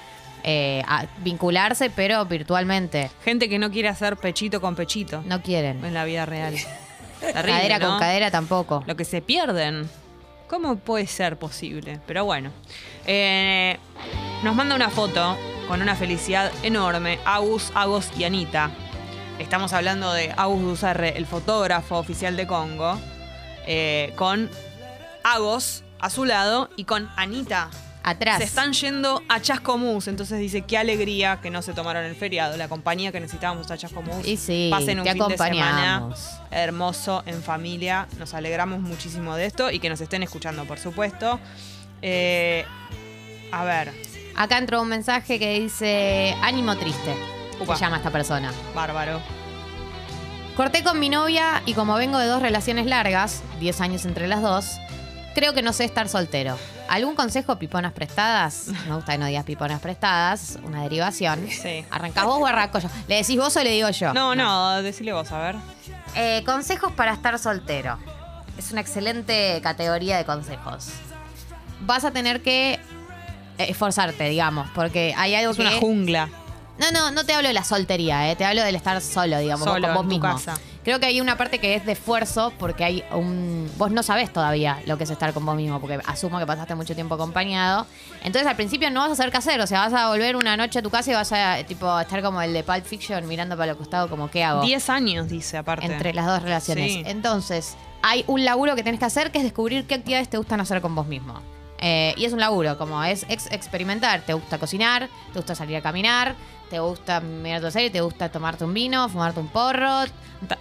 eh, 0.43 0.83
a- 0.87 1.05
vincularse, 1.19 1.89
pero 1.89 2.25
virtualmente. 2.25 3.11
Gente 3.23 3.47
que 3.47 3.59
no 3.59 3.71
quiere 3.71 3.87
hacer 3.87 4.17
pechito 4.17 4.59
con 4.59 4.75
pechito 4.75 5.21
No 5.25 5.41
quieren. 5.41 5.85
en 5.85 5.93
la 5.93 6.03
vida 6.05 6.25
real. 6.25 6.55
Terrible, 7.31 7.51
cadera 7.51 7.79
¿no? 7.79 7.89
con 7.89 7.99
cadera 7.99 8.31
tampoco. 8.31 8.83
Lo 8.85 8.95
que 8.95 9.05
se 9.05 9.21
pierden. 9.21 9.89
¿Cómo 10.49 10.75
puede 10.77 11.07
ser 11.07 11.37
posible? 11.37 11.99
Pero 12.05 12.25
bueno. 12.25 12.51
Eh, 13.05 13.77
nos 14.43 14.55
manda 14.55 14.75
una 14.75 14.89
foto 14.89 15.35
con 15.67 15.81
una 15.81 15.95
felicidad 15.95 16.51
enorme. 16.63 17.19
Agus, 17.25 17.71
Agos 17.73 18.09
y 18.17 18.23
Anita. 18.25 18.69
Estamos 19.39 19.73
hablando 19.73 20.13
de 20.13 20.31
Agus 20.37 20.61
Duzarre, 20.61 21.17
el 21.17 21.25
fotógrafo 21.25 21.97
oficial 21.97 22.35
de 22.37 22.45
Congo. 22.45 22.99
eh, 23.65 24.13
con 24.15 24.49
Agos 25.23 25.83
a 25.99 26.09
su 26.09 26.25
lado 26.25 26.69
y 26.75 26.83
con 26.83 27.09
Anita. 27.15 27.69
Atrás. 28.03 28.37
Se 28.39 28.43
están 28.43 28.73
yendo 28.73 29.23
a 29.29 29.39
Chascomús. 29.41 30.07
Entonces 30.07 30.39
dice, 30.39 30.61
qué 30.63 30.77
alegría 30.77 31.39
que 31.41 31.49
no 31.49 31.61
se 31.61 31.73
tomaron 31.73 32.03
el 32.03 32.15
feriado. 32.15 32.57
La 32.57 32.67
compañía 32.67 33.11
que 33.11 33.19
necesitábamos 33.19 33.71
a 33.71 33.77
Chascomús. 33.77 34.27
Y 34.27 34.37
sí, 34.37 34.67
Pasen 34.71 34.99
un 34.99 35.05
te 35.05 35.13
fin 35.13 35.27
de 35.27 35.37
semana 35.37 35.95
acompañamos. 35.97 36.29
hermoso 36.51 37.23
en 37.25 37.41
familia. 37.41 38.07
Nos 38.19 38.33
alegramos 38.33 38.79
muchísimo 38.81 39.35
de 39.35 39.45
esto 39.45 39.71
y 39.71 39.79
que 39.79 39.89
nos 39.89 40.01
estén 40.01 40.21
escuchando, 40.23 40.65
por 40.65 40.79
supuesto. 40.79 41.39
Eh, 42.01 42.65
a 43.51 43.63
ver, 43.63 43.91
Acá 44.35 44.57
entró 44.57 44.81
un 44.81 44.89
mensaje 44.89 45.37
que 45.39 45.59
dice 45.59 46.35
ánimo 46.41 46.75
triste. 46.75 47.13
Upa. 47.59 47.75
Se 47.75 47.81
llama 47.85 47.97
esta 47.97 48.09
persona. 48.09 48.51
bárbaro. 48.73 49.21
Corté 50.57 50.83
con 50.83 50.99
mi 50.99 51.09
novia 51.09 51.61
y 51.65 51.73
como 51.73 51.95
vengo 51.95 52.17
de 52.19 52.27
dos 52.27 52.41
relaciones 52.41 52.85
largas, 52.85 53.41
10 53.59 53.81
años 53.81 54.05
entre 54.05 54.27
las 54.27 54.41
dos, 54.41 54.65
creo 55.33 55.53
que 55.53 55.61
no 55.61 55.71
sé 55.73 55.83
estar 55.85 56.09
soltero. 56.09 56.57
¿Algún 56.89 57.15
consejo, 57.15 57.57
piponas 57.57 57.91
prestadas? 57.93 58.67
Me 58.87 58.95
gusta 58.95 59.13
que 59.13 59.17
no 59.17 59.25
digas 59.25 59.45
piponas 59.45 59.79
prestadas, 59.79 60.59
una 60.63 60.83
derivación. 60.83 61.47
Sí. 61.49 61.85
¿Arrancás 61.89 62.25
vos 62.25 62.39
o 62.41 62.45
arranco 62.45 62.79
yo? 62.79 62.89
¿Le 63.07 63.15
decís 63.15 63.37
vos 63.37 63.55
o 63.55 63.63
le 63.63 63.71
digo 63.71 63.89
yo? 63.89 64.13
No, 64.13 64.35
no, 64.35 64.81
decile 64.83 65.13
vos, 65.13 65.31
a 65.31 65.39
ver. 65.39 65.55
Eh, 66.15 66.43
consejos 66.45 66.91
para 66.91 67.13
estar 67.13 67.39
soltero. 67.39 67.97
Es 68.57 68.71
una 68.71 68.81
excelente 68.81 69.59
categoría 69.63 70.17
de 70.17 70.25
consejos. 70.25 70.89
Vas 71.81 72.03
a 72.05 72.11
tener 72.11 72.41
que 72.43 72.79
esforzarte, 73.57 74.25
digamos, 74.29 74.69
porque 74.75 75.13
hay 75.17 75.35
algo 75.35 75.51
Es 75.51 75.57
que... 75.57 75.63
una 75.63 75.71
jungla. 75.77 76.29
No, 76.77 76.91
no, 76.91 77.11
no 77.11 77.23
te 77.23 77.33
hablo 77.33 77.47
de 77.47 77.53
la 77.53 77.63
soltería, 77.63 78.31
eh, 78.31 78.35
te 78.35 78.45
hablo 78.45 78.63
del 78.63 78.75
estar 78.75 78.99
solo, 79.01 79.37
digamos, 79.39 79.63
Solo, 79.65 79.87
con 79.87 79.95
vos 79.95 80.03
en 80.03 80.09
tu 80.09 80.15
mismo. 80.15 80.23
casa. 80.33 80.53
Creo 80.83 80.99
que 80.99 81.05
hay 81.05 81.21
una 81.21 81.37
parte 81.37 81.59
que 81.59 81.75
es 81.75 81.85
de 81.85 81.93
esfuerzo 81.93 82.51
porque 82.59 82.83
hay 82.83 83.03
un... 83.11 83.71
Vos 83.77 83.91
no 83.91 84.03
sabés 84.03 84.31
todavía 84.31 84.81
lo 84.85 84.97
que 84.97 85.05
es 85.05 85.09
estar 85.09 85.33
con 85.33 85.45
vos 85.45 85.55
mismo, 85.55 85.79
porque 85.79 85.99
asumo 86.05 86.39
que 86.39 86.45
pasaste 86.45 86.75
mucho 86.75 86.93
tiempo 86.93 87.15
acompañado. 87.15 87.87
Entonces 88.23 88.47
al 88.47 88.55
principio 88.55 88.89
no 88.91 89.07
vas 89.07 89.19
a 89.19 89.29
qué 89.29 89.37
hacer, 89.37 89.61
o 89.61 89.67
sea, 89.67 89.79
vas 89.79 89.93
a 89.93 90.09
volver 90.09 90.35
una 90.35 90.57
noche 90.57 90.79
a 90.79 90.81
tu 90.81 90.89
casa 90.89 91.11
y 91.11 91.13
vas 91.13 91.31
a 91.31 91.63
tipo 91.65 91.99
estar 91.99 92.21
como 92.21 92.41
el 92.41 92.53
de 92.53 92.63
Pulp 92.63 92.85
Fiction 92.85 93.27
mirando 93.27 93.57
para 93.57 93.71
el 93.71 93.77
costado 93.77 94.09
como 94.09 94.29
qué 94.29 94.43
hago. 94.43 94.61
10 94.61 94.89
años, 94.89 95.29
dice, 95.29 95.57
aparte. 95.57 95.85
entre 95.85 96.13
las 96.13 96.25
dos 96.25 96.41
relaciones. 96.41 96.93
Sí. 96.93 97.03
Entonces, 97.05 97.75
hay 98.01 98.25
un 98.27 98.43
laburo 98.43 98.75
que 98.75 98.83
tenés 98.83 98.99
que 98.99 99.05
hacer 99.05 99.31
que 99.31 99.37
es 99.39 99.43
descubrir 99.43 99.85
qué 99.87 99.95
actividades 99.95 100.29
te 100.29 100.37
gustan 100.37 100.59
hacer 100.59 100.81
con 100.81 100.93
vos 100.93 101.07
mismo. 101.07 101.41
Eh, 101.85 102.13
y 102.15 102.23
es 102.23 102.31
un 102.31 102.39
laburo, 102.39 102.77
como 102.77 103.03
es 103.03 103.25
ex- 103.27 103.51
experimentar. 103.51 104.21
Te 104.21 104.33
gusta 104.33 104.57
cocinar, 104.57 105.09
te 105.33 105.39
gusta 105.39 105.53
salir 105.53 105.75
a 105.75 105.81
caminar, 105.81 106.33
te 106.69 106.79
gusta 106.79 107.19
mirar 107.19 107.61
tu 107.61 107.69
serie, 107.71 107.89
te 107.89 107.99
gusta 107.99 108.29
tomarte 108.29 108.63
un 108.63 108.73
vino, 108.73 109.09
fumarte 109.09 109.39
un 109.41 109.49
porro, 109.49 110.05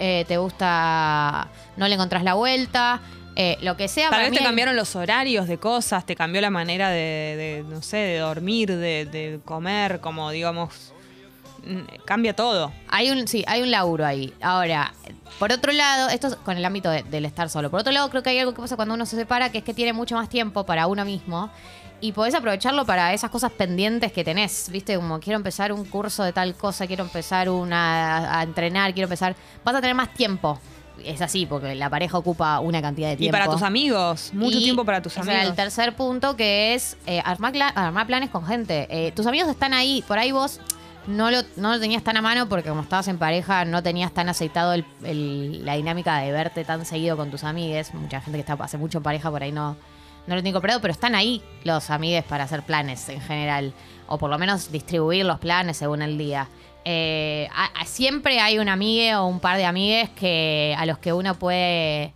eh, 0.00 0.24
te 0.26 0.36
gusta. 0.38 1.48
no 1.76 1.86
le 1.88 1.94
encontrás 1.94 2.24
la 2.24 2.34
vuelta. 2.34 3.00
eh, 3.34 3.56
lo 3.62 3.78
que 3.78 3.88
sea. 3.88 4.10
Tal 4.10 4.10
para 4.10 4.22
vez 4.24 4.30
mí 4.32 4.36
te 4.36 4.42
hay- 4.42 4.46
cambiaron 4.48 4.76
los 4.76 4.94
horarios 4.94 5.48
de 5.48 5.56
cosas, 5.58 6.04
te 6.04 6.14
cambió 6.14 6.42
la 6.42 6.50
manera 6.50 6.90
de, 6.90 7.62
de, 7.64 7.64
no 7.66 7.80
sé, 7.80 7.96
de 7.96 8.18
dormir, 8.18 8.68
de, 8.76 9.06
de 9.06 9.40
comer, 9.44 10.00
como 10.00 10.30
digamos, 10.30 10.92
cambia 12.04 12.34
todo. 12.34 12.72
Hay 12.88 13.10
un, 13.10 13.26
sí, 13.28 13.44
hay 13.46 13.62
un 13.62 13.70
laburo 13.70 14.04
ahí. 14.06 14.32
Ahora, 14.40 14.92
por 15.38 15.52
otro 15.52 15.72
lado, 15.72 16.08
esto 16.08 16.28
es 16.28 16.36
con 16.36 16.56
el 16.56 16.64
ámbito 16.64 16.90
de- 16.90 17.02
del 17.04 17.24
estar 17.24 17.48
solo. 17.50 17.70
Por 17.70 17.80
otro 17.80 17.92
lado, 17.92 18.08
creo 18.10 18.22
que 18.22 18.30
hay 18.30 18.38
algo 18.38 18.52
que 18.54 18.60
pasa 18.60 18.76
cuando 18.76 18.94
uno 18.94 19.06
se 19.06 19.16
separa, 19.16 19.50
que 19.52 19.58
es 19.58 19.64
que 19.64 19.74
tiene 19.74 19.92
mucho 19.92 20.14
más 20.16 20.28
tiempo 20.28 20.64
para 20.64 20.86
uno 20.86 21.04
mismo 21.04 21.50
y 22.00 22.10
podés 22.12 22.34
aprovecharlo 22.34 22.84
para 22.84 23.12
esas 23.14 23.30
cosas 23.30 23.52
pendientes 23.52 24.10
que 24.12 24.24
tenés. 24.24 24.68
Viste, 24.70 24.96
como 24.96 25.20
quiero 25.20 25.36
empezar 25.36 25.72
un 25.72 25.84
curso 25.84 26.24
de 26.24 26.32
tal 26.32 26.54
cosa, 26.56 26.86
quiero 26.88 27.04
empezar 27.04 27.48
una, 27.48 28.38
a 28.38 28.42
entrenar, 28.42 28.92
quiero 28.92 29.06
empezar. 29.06 29.36
Vas 29.64 29.74
a 29.76 29.80
tener 29.80 29.94
más 29.94 30.12
tiempo. 30.14 30.58
Es 31.04 31.20
así, 31.22 31.46
porque 31.46 31.74
la 31.74 31.88
pareja 31.88 32.18
ocupa 32.18 32.60
una 32.60 32.82
cantidad 32.82 33.08
de 33.08 33.14
Y 33.14 33.16
tiempo. 33.16 33.38
para 33.38 33.50
tus 33.50 33.62
amigos, 33.62 34.30
mucho 34.34 34.58
Y 34.58 34.62
tiempo 34.64 34.84
para 34.84 35.00
tus 35.00 35.12
ese 35.12 35.22
era 35.22 35.32
amigos. 35.32 35.50
el 35.50 35.56
tercer 35.56 35.96
punto 35.96 36.36
que 36.36 36.74
es 36.74 36.96
eh, 37.06 37.20
armar, 37.24 37.54
armar 37.74 38.06
planes 38.06 38.30
con 38.30 38.44
gente. 38.46 38.86
Eh, 38.90 39.10
tus 39.12 39.26
amigos 39.26 39.48
están 39.48 39.72
ahí, 39.72 40.04
por 40.06 40.18
ahí 40.18 40.32
vos 40.32 40.60
no 41.06 41.30
lo, 41.30 41.42
no 41.56 41.72
lo 41.72 41.80
tenías 41.80 42.02
tan 42.02 42.16
a 42.16 42.22
mano 42.22 42.48
porque 42.48 42.68
como 42.68 42.82
estabas 42.82 43.08
en 43.08 43.18
pareja 43.18 43.64
no 43.64 43.82
tenías 43.82 44.12
tan 44.12 44.28
aceitado 44.28 44.74
la 45.00 45.74
dinámica 45.74 46.18
de 46.18 46.32
verte 46.32 46.64
tan 46.64 46.84
seguido 46.86 47.16
con 47.16 47.30
tus 47.30 47.44
amigues. 47.44 47.92
Mucha 47.94 48.20
gente 48.20 48.38
que 48.38 48.40
está 48.40 48.62
hace 48.64 48.78
mucho 48.78 48.98
en 48.98 49.04
pareja 49.04 49.30
por 49.30 49.42
ahí 49.42 49.52
no, 49.52 49.76
no 50.26 50.34
lo 50.34 50.42
tiene 50.42 50.52
comprado, 50.52 50.80
pero 50.80 50.92
están 50.92 51.14
ahí 51.14 51.42
los 51.64 51.90
amigues 51.90 52.24
para 52.24 52.44
hacer 52.44 52.62
planes 52.62 53.08
en 53.08 53.20
general. 53.20 53.72
O 54.06 54.18
por 54.18 54.30
lo 54.30 54.38
menos 54.38 54.70
distribuir 54.70 55.24
los 55.24 55.38
planes 55.38 55.76
según 55.76 56.02
el 56.02 56.18
día. 56.18 56.48
eh, 56.84 57.48
siempre 57.86 58.40
hay 58.40 58.58
un 58.58 58.68
amigue 58.68 59.14
o 59.16 59.26
un 59.26 59.40
par 59.40 59.56
de 59.56 59.64
amigues 59.64 60.10
que 60.10 60.74
a 60.78 60.86
los 60.86 60.98
que 60.98 61.12
uno 61.12 61.34
puede 61.34 62.12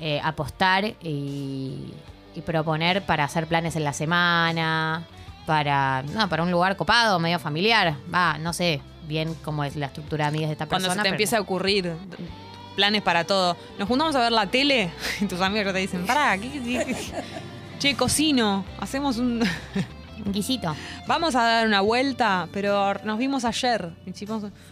eh, 0.00 0.20
apostar 0.22 0.84
y 1.00 1.92
proponer 2.44 3.02
para 3.02 3.24
hacer 3.24 3.46
planes 3.46 3.76
en 3.76 3.84
la 3.84 3.94
semana, 3.94 5.06
para, 5.46 6.02
no, 6.02 6.28
para 6.28 6.42
un 6.42 6.50
lugar 6.50 6.76
copado, 6.76 7.18
medio 7.18 7.38
familiar. 7.38 7.94
Va, 8.12 8.36
no 8.38 8.52
sé 8.52 8.80
bien 9.08 9.34
cómo 9.44 9.62
es 9.64 9.76
la 9.76 9.86
estructura 9.86 10.24
de 10.24 10.28
amigues 10.28 10.48
de 10.48 10.52
esta 10.54 10.66
Cuando 10.66 10.88
persona. 10.88 11.02
se 11.02 11.08
te 11.08 11.14
empieza 11.14 11.38
a 11.38 11.40
ocurrir 11.40 11.92
planes 12.74 13.02
para 13.02 13.24
todo. 13.24 13.56
Nos 13.78 13.88
juntamos 13.88 14.14
a 14.16 14.20
ver 14.20 14.32
la 14.32 14.46
tele 14.46 14.90
y 15.20 15.24
tus 15.26 15.40
amigos 15.40 15.72
te 15.72 15.78
dicen, 15.78 16.04
pará, 16.06 16.36
¿qué, 16.36 16.50
qué- 16.50 16.60
qué- 16.84 16.96
che, 17.78 17.94
cocino, 17.96 18.64
hacemos 18.80 19.16
un... 19.18 19.42
Un 20.24 20.32
guisito. 20.32 20.74
Vamos 21.06 21.34
a 21.36 21.42
dar 21.42 21.66
una 21.66 21.82
vuelta, 21.82 22.48
pero 22.50 22.94
nos 23.04 23.18
vimos 23.18 23.44
ayer. 23.44 23.90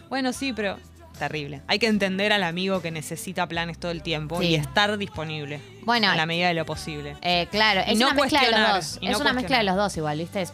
Bueno, 0.08 0.32
sí, 0.32 0.54
pero... 0.54 0.78
Terrible. 1.18 1.60
Hay 1.68 1.78
que 1.78 1.86
entender 1.86 2.32
al 2.32 2.42
amigo 2.42 2.80
que 2.80 2.90
necesita 2.90 3.46
planes 3.46 3.78
todo 3.78 3.92
el 3.92 4.02
tiempo 4.02 4.40
Sí. 4.40 4.46
y 4.46 4.54
estar 4.54 4.96
disponible. 4.96 5.60
Bueno, 5.82 6.10
en 6.10 6.16
la 6.16 6.24
medida 6.24 6.48
de 6.48 6.54
lo 6.54 6.64
posible. 6.64 7.16
Eh, 7.20 7.46
claro, 7.50 7.82
Y 7.86 7.92
es 7.92 7.98
no 7.98 8.06
una 8.06 8.14
mezcla 8.22 8.40
de 8.40 8.50
los 8.50 8.68
dos. 8.74 8.98
Es 9.02 9.10
no 9.10 9.18
una 9.18 9.32
mezcla 9.34 9.58
de 9.58 9.64
los 9.64 9.76
dos 9.76 9.94
igual, 9.98 10.18
¿viste? 10.18 10.46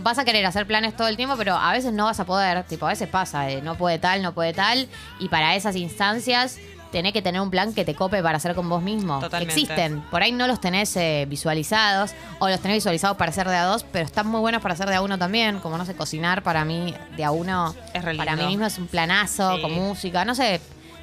Vas 0.00 0.18
a 0.18 0.24
querer 0.24 0.44
hacer 0.44 0.66
planes 0.66 0.96
todo 0.96 1.08
el 1.08 1.16
tiempo, 1.16 1.36
pero 1.36 1.54
a 1.56 1.72
veces 1.72 1.92
no 1.92 2.04
vas 2.04 2.20
a 2.20 2.24
poder. 2.26 2.64
Tipo, 2.64 2.86
a 2.86 2.90
veces 2.90 3.08
pasa, 3.08 3.48
eh, 3.50 3.62
no 3.62 3.76
puede 3.76 3.98
tal, 3.98 4.22
no 4.22 4.32
puede 4.34 4.52
tal. 4.52 4.88
Y 5.18 5.28
para 5.28 5.54
esas 5.54 5.76
instancias 5.76 6.58
tenés 6.92 7.12
que 7.12 7.22
tener 7.22 7.40
un 7.40 7.50
plan 7.50 7.74
que 7.74 7.84
te 7.84 7.94
cope 7.94 8.22
para 8.22 8.36
hacer 8.36 8.54
con 8.54 8.68
vos 8.68 8.82
mismo. 8.82 9.18
Totalmente. 9.18 9.52
Existen. 9.60 10.00
Por 10.10 10.22
ahí 10.22 10.30
no 10.30 10.46
los 10.46 10.60
tenés 10.60 10.94
eh, 10.96 11.26
visualizados 11.28 12.12
o 12.38 12.48
los 12.48 12.60
tenés 12.60 12.76
visualizados 12.78 13.16
para 13.16 13.30
hacer 13.30 13.48
de 13.48 13.56
a 13.56 13.64
dos, 13.64 13.84
pero 13.90 14.04
están 14.04 14.26
muy 14.28 14.40
buenos 14.40 14.62
para 14.62 14.74
hacer 14.74 14.88
de 14.88 14.94
a 14.94 15.00
uno 15.02 15.18
también. 15.18 15.58
Como 15.60 15.76
no 15.78 15.84
sé, 15.86 15.94
cocinar 15.96 16.42
para 16.42 16.64
mí 16.64 16.94
de 17.16 17.24
a 17.24 17.30
uno. 17.30 17.74
Es 17.92 18.04
re 18.04 18.14
Para 18.16 18.36
mí 18.36 18.46
mismo 18.46 18.66
es 18.66 18.78
un 18.78 18.86
planazo, 18.86 19.56
Sí. 19.56 19.62
con 19.62 19.72
música. 19.72 20.24
No 20.24 20.34
sé, 20.34 20.60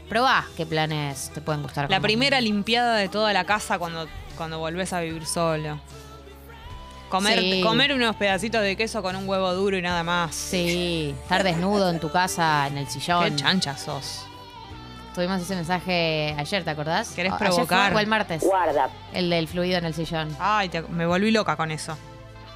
probá 0.07 0.45
qué 0.55 0.65
planes 0.65 1.31
te 1.33 1.41
pueden 1.41 1.61
gustar. 1.63 1.89
La 1.89 1.99
primera 1.99 2.39
limpiada 2.39 2.95
de 2.95 3.09
toda 3.09 3.33
la 3.33 3.43
casa 3.45 3.79
cuando, 3.79 4.07
cuando 4.37 4.59
volvés 4.59 4.93
a 4.93 5.01
vivir 5.01 5.25
solo. 5.25 5.79
Comer, 7.11 7.39
Sí. 7.39 7.61
comer 7.61 7.93
unos 7.93 8.15
pedacitos 8.15 8.61
de 8.61 8.75
queso 8.75 9.01
con 9.03 9.15
un 9.15 9.27
huevo 9.27 9.53
duro 9.53 9.77
y 9.77 9.81
nada 9.81 10.01
más. 10.03 10.33
Sí, 10.33 11.13
estar 11.23 11.43
desnudo 11.43 11.89
en 11.89 11.99
tu 11.99 12.09
casa, 12.09 12.65
en 12.67 12.77
el 12.77 12.87
sillón. 12.87 13.23
Qué 13.25 13.35
chancha 13.35 13.77
sos. 13.77 14.25
Tuvimos 15.13 15.41
ese 15.41 15.55
mensaje 15.55 16.33
ayer, 16.37 16.63
¿te 16.63 16.69
acordás? 16.69 17.09
¿Querés 17.09 17.33
O- 17.33 17.35
ayer 17.35 17.47
fue- 17.49 17.65
provocar? 17.67 17.99
el 17.99 18.07
martes. 18.07 18.41
Guarda. 18.41 18.89
El 19.13 19.29
del 19.29 19.47
fluido 19.49 19.77
en 19.77 19.83
el 19.85 19.93
sillón. 19.93 20.35
Ay, 20.39 20.69
te- 20.69 20.81
me 20.83 21.05
volví 21.05 21.31
loca 21.31 21.57
con 21.57 21.69
eso. 21.69 21.97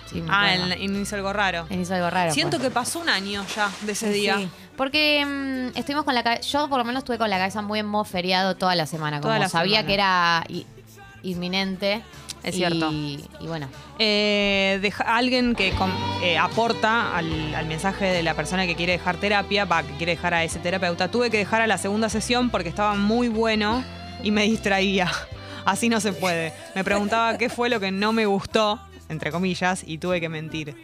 Sí, 0.10 0.22
me 0.22 0.30
Ah, 0.32 0.54
el, 0.54 0.82
y 0.82 1.02
hizo 1.02 1.16
algo 1.18 1.34
raro. 1.34 1.66
Hizo 1.70 1.94
algo 1.96 2.10
raro. 2.10 2.32
Siento 2.34 2.58
pues. 2.58 2.70
que 2.70 2.74
pasó 2.74 3.00
un 3.00 3.10
año 3.10 3.44
ya 3.56 3.70
de 3.82 3.92
ese 3.92 4.10
día. 4.10 4.38
Sí, 4.38 4.48
porque 4.78 5.26
mm, 5.26 5.78
estuvimos 5.78 6.06
con 6.06 6.16
la 6.16 6.24
cabeza. 6.24 6.44
Yo, 6.44 6.70
por 6.70 6.78
lo 6.78 6.86
menos, 6.86 7.00
estuve 7.02 7.18
con 7.18 7.30
la 7.30 7.38
cabeza 7.40 7.62
muy 7.62 7.80
en 7.80 7.88
modo 7.88 8.06
feriado 8.06 8.56
toda 8.56 8.76
la 8.76 8.86
semana. 8.86 9.18
Como 9.18 9.30
Toda 9.30 9.40
la 9.40 9.50
sabía 9.50 9.80
semana. 9.82 9.88
que 9.88 9.94
era 9.94 10.44
inminente. 11.30 12.02
Es 12.44 12.56
cierto. 12.56 12.92
Y 12.92 13.48
bueno, 13.48 13.68
Eh, 13.98 14.78
deja- 14.82 15.04
alguien 15.18 15.56
que 15.56 15.74
eh, 16.22 16.38
aporta 16.38 17.16
al, 17.18 17.56
al 17.56 17.66
mensaje 17.66 18.06
de 18.06 18.22
la 18.24 18.34
persona 18.36 18.68
que 18.68 18.76
quiere 18.76 18.92
dejar 18.94 19.18
terapia, 19.18 19.66
va, 19.66 19.82
que 19.84 19.94
quiere 19.98 20.12
dejar 20.16 20.34
a 20.36 20.44
ese 20.44 20.60
terapeuta. 20.60 21.10
Tuve 21.10 21.32
que 21.32 21.38
dejar 21.38 21.62
a 21.62 21.68
la 21.68 21.78
segunda 21.80 22.08
sesión 22.10 22.50
porque 22.52 22.70
estaba 22.70 22.94
muy 22.96 23.30
bueno 23.30 23.84
y 24.24 24.30
me 24.32 24.44
distraía. 24.44 25.12
Así 25.66 25.90
no 25.90 26.00
se 26.00 26.14
puede. 26.14 26.54
Me 26.76 26.84
preguntaba 26.84 27.38
qué 27.40 27.50
fue 27.50 27.70
lo 27.70 27.80
que 27.80 27.92
no 27.92 28.12
me 28.14 28.28
gustó, 28.28 28.80
entre 29.10 29.32
comillas, 29.32 29.84
y 29.88 29.98
tuve 29.98 30.22
que 30.22 30.30
mentir. 30.30 30.76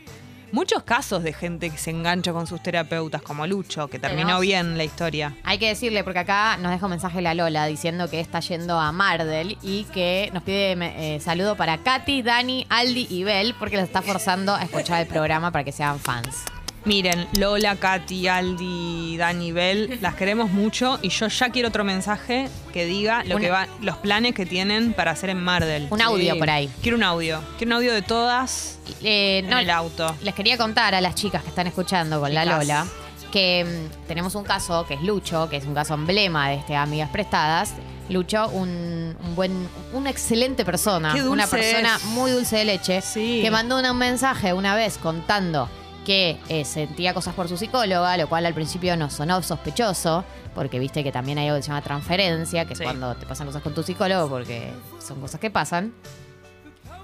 Muchos 0.51 0.83
casos 0.83 1.23
de 1.23 1.31
gente 1.33 1.69
que 1.69 1.77
se 1.77 1.91
engancha 1.91 2.33
con 2.33 2.45
sus 2.45 2.61
terapeutas, 2.61 3.21
como 3.21 3.47
Lucho, 3.47 3.87
que 3.87 3.99
terminó 3.99 4.23
Tenemos- 4.27 4.41
bien 4.41 4.77
la 4.77 4.83
historia. 4.83 5.33
hay 5.43 5.57
que 5.57 5.67
decirle, 5.69 6.03
porque 6.03 6.19
acá 6.19 6.57
nos 6.57 6.71
deja 6.71 6.85
un 6.85 6.89
mensaje 6.91 7.21
la 7.21 7.33
Lola 7.33 7.65
diciendo 7.67 8.09
que 8.09 8.19
está 8.19 8.41
yendo 8.41 8.77
a 8.79 8.91
Mardel 8.91 9.57
y 9.61 9.85
que 9.85 10.29
nos 10.33 10.43
pide 10.43 10.73
eh, 11.15 11.19
saludo 11.21 11.55
para 11.55 11.77
Katy, 11.77 12.21
Dani, 12.21 12.65
Aldi 12.69 13.07
y 13.09 13.23
Bel, 13.23 13.55
porque 13.57 13.77
los 13.77 13.85
está 13.85 14.01
forzando 14.01 14.53
a 14.53 14.63
escuchar 14.63 15.01
el 15.01 15.07
programa 15.07 15.51
para 15.51 15.63
que 15.63 15.71
sean 15.71 15.99
fans. 15.99 16.43
Miren, 16.83 17.27
Lola, 17.37 17.75
Katy, 17.75 18.27
Aldi, 18.27 19.15
Dani, 19.17 19.51
Bell, 19.51 19.99
las 20.01 20.15
queremos 20.15 20.49
mucho 20.49 20.97
y 21.03 21.09
yo 21.09 21.27
ya 21.27 21.49
quiero 21.49 21.67
otro 21.67 21.83
mensaje 21.83 22.49
que 22.73 22.85
diga 22.85 23.23
lo 23.23 23.35
Una- 23.35 23.45
que 23.45 23.51
va, 23.51 23.67
los 23.81 23.97
planes 23.97 24.33
que 24.33 24.47
tienen 24.47 24.93
para 24.93 25.11
hacer 25.11 25.29
en 25.29 25.43
Mardel. 25.43 25.87
Un 25.91 26.01
audio 26.01 26.35
por 26.39 26.49
ahí. 26.49 26.71
Quiero 26.81 26.97
un 26.97 27.03
audio. 27.03 27.39
Quiero 27.59 27.69
un 27.69 27.73
audio 27.73 27.93
de 27.93 28.01
todas 28.01 28.79
Eh, 29.03 29.39
en 29.43 29.49
no, 29.51 29.59
el 29.59 29.69
auto. 29.69 30.15
Les 30.23 30.33
quería 30.33 30.57
contar 30.57 30.95
a 30.95 31.01
las 31.01 31.13
chicas 31.13 31.43
que 31.43 31.49
están 31.49 31.67
escuchando 31.67 32.19
con 32.19 32.33
la 32.33 32.43
Chicas. 32.43 32.59
Lola 32.67 32.87
que 33.31 33.63
mm, 33.63 34.07
tenemos 34.07 34.35
un 34.35 34.43
caso 34.43 34.85
que 34.87 34.95
es 34.95 35.01
Lucho, 35.03 35.47
que 35.49 35.55
es 35.57 35.65
un 35.65 35.73
caso 35.75 35.93
emblema 35.93 36.49
de 36.49 36.55
este 36.55 36.75
Amigas 36.75 37.09
Prestadas. 37.11 37.73
Lucho, 38.09 38.49
un, 38.49 39.15
un 39.23 39.35
buen, 39.35 39.69
una 39.93 40.09
excelente 40.09 40.65
persona, 40.65 41.13
Qué 41.13 41.19
dulce 41.21 41.31
una 41.31 41.47
persona 41.47 41.95
es. 41.95 42.03
muy 42.05 42.31
dulce 42.31 42.57
de 42.57 42.65
leche, 42.65 43.01
Sí. 43.01 43.39
que 43.41 43.49
mandó 43.51 43.77
una- 43.79 43.91
un 43.93 43.99
mensaje 43.99 44.51
una 44.51 44.75
vez 44.75 44.97
contando 44.97 45.69
que 46.05 46.39
eh, 46.49 46.65
sentía 46.65 47.13
cosas 47.13 47.33
por 47.35 47.47
su 47.47 47.57
psicóloga, 47.57 48.17
lo 48.17 48.27
cual 48.27 48.45
al 48.45 48.53
principio 48.53 48.95
nos 48.97 49.13
sonó 49.13 49.41
sospechoso, 49.43 50.23
porque 50.55 50.79
viste 50.79 51.03
que 51.03 51.11
también 51.11 51.37
hay 51.37 51.47
algo 51.47 51.57
que 51.57 51.63
se 51.63 51.67
llama 51.69 51.81
transferencia, 51.81 52.65
que 52.65 52.75
Sí. 52.75 52.83
es 52.83 52.87
cuando 52.87 53.13
te 53.15 53.25
pasan 53.25 53.47
cosas 53.47 53.61
con 53.61 53.73
tu 53.75 53.83
psicólogo, 53.83 54.27
porque 54.29 54.71
son 55.05 55.21
cosas 55.21 55.39
que 55.39 55.51
pasan. 55.51 55.93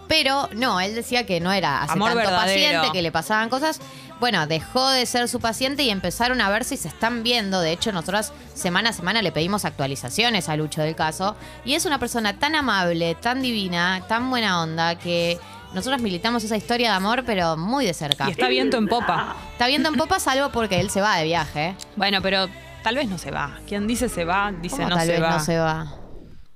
Pero 0.07 0.47
no, 0.53 0.79
él 0.79 0.95
decía 0.95 1.25
que 1.25 1.41
no 1.41 1.51
era 1.51 1.83
hace 1.83 1.91
Amor 1.93 2.11
tanto 2.13 2.23
verdadero. 2.29 2.47
paciente, 2.47 2.89
que 2.93 3.01
le 3.01 3.11
pasaban 3.11 3.49
cosas. 3.49 3.81
Bueno, 4.21 4.47
dejó 4.47 4.89
de 4.89 5.05
ser 5.05 5.27
su 5.27 5.39
paciente 5.41 5.83
y 5.83 5.89
empezaron 5.89 6.39
a 6.39 6.49
ver 6.49 6.63
si 6.63 6.77
se 6.77 6.87
están 6.87 7.23
viendo. 7.23 7.59
De 7.59 7.73
hecho, 7.73 7.91
nosotros 7.91 8.31
semana 8.53 8.91
a 8.91 8.93
semana 8.93 9.21
le 9.21 9.33
pedimos 9.33 9.65
actualizaciones 9.65 10.47
a 10.47 10.55
Lucho 10.55 10.81
del 10.81 10.95
caso. 10.95 11.35
Y 11.65 11.73
es 11.75 11.85
una 11.85 11.99
persona 11.99 12.39
tan 12.39 12.55
amable, 12.55 13.15
tan 13.15 13.41
divina, 13.41 14.01
tan 14.07 14.29
buena 14.29 14.61
onda, 14.63 14.95
que 14.95 15.37
nosotros 15.73 16.01
militamos 16.01 16.43
esa 16.43 16.55
historia 16.57 16.89
de 16.91 16.95
amor, 16.95 17.23
pero 17.25 17.57
muy 17.57 17.85
de 17.85 17.93
cerca. 17.93 18.27
Y 18.27 18.31
está 18.31 18.47
viento 18.47 18.77
en 18.77 18.87
popa. 18.87 19.35
Está 19.51 19.67
viendo 19.67 19.89
en 19.89 19.95
popa, 19.95 20.19
salvo 20.19 20.49
porque 20.51 20.79
él 20.79 20.89
se 20.89 21.01
va 21.01 21.17
de 21.17 21.23
viaje. 21.25 21.75
Bueno, 21.95 22.21
pero 22.21 22.47
tal 22.83 22.95
vez 22.95 23.07
no 23.07 23.17
se 23.17 23.31
va. 23.31 23.57
Quien 23.67 23.87
dice 23.87 24.09
se 24.09 24.25
va, 24.25 24.51
dice 24.51 24.77
¿Cómo 24.77 24.89
no 24.89 24.95
tal 24.95 25.05
se 25.05 25.11
vez 25.11 25.21
va. 25.23 25.29
no 25.31 25.39
se 25.39 25.57
va? 25.59 25.93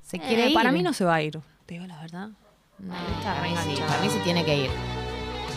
Se 0.01 0.19
quiere 0.19 0.45
Eh, 0.45 0.49
ir. 0.49 0.53
Para 0.53 0.71
mí 0.71 0.81
no 0.83 0.93
se 0.93 1.05
va 1.05 1.15
a 1.15 1.21
ir. 1.21 1.39
Te 1.65 1.75
digo 1.75 1.85
la 1.87 1.99
verdad. 1.99 2.29
No, 2.79 2.93
Está 2.95 3.35
para 3.35 3.47
mí 3.47 3.55
sí, 3.63 3.81
para 3.87 4.01
mí 4.01 4.09
se 4.09 4.19
tiene 4.19 4.43
que 4.43 4.55
ir. 4.57 4.69